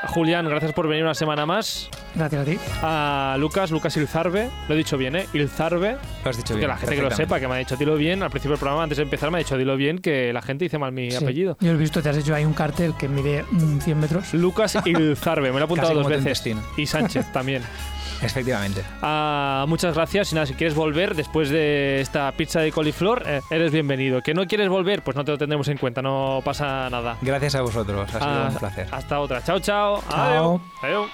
[0.09, 1.89] Julián, gracias por venir una semana más.
[2.15, 2.59] Gracias a ti.
[2.83, 4.49] A Lucas, Lucas Ilzarbe.
[4.69, 5.27] Lo he dicho bien, ¿eh?
[5.33, 5.97] Ilzarbe.
[6.25, 6.69] Lo has dicho Que bien.
[6.71, 8.23] la gente que lo sepa, que me ha dicho dilo bien.
[8.25, 10.65] Al principio del programa, antes de empezar, me ha dicho dilo bien, que la gente
[10.65, 11.17] dice mal mi Sí.
[11.23, 11.57] apellido.
[11.61, 14.35] Yo he visto, te has hecho ahí un cartel que mide mm, 100 metros.
[14.35, 16.55] Lucas Ilzarbe, me lo he apuntado Casi dos veces.
[16.77, 17.63] Y Sánchez también.
[18.23, 18.83] Efectivamente.
[19.03, 20.33] Ah, muchas gracias.
[20.33, 24.23] Y nada, si quieres volver después de esta pizza de coliflor, eh, eres bienvenido.
[24.23, 27.17] Que no quieres volver, pues no te lo tendremos en cuenta, no pasa nada.
[27.23, 28.09] Gracias a vosotros.
[28.15, 28.89] Ha sido Ah, un placer.
[28.91, 29.43] Hasta otra.
[29.43, 30.03] Chao, chao.
[30.11, 30.61] Chao.
[30.83, 31.09] Adeu.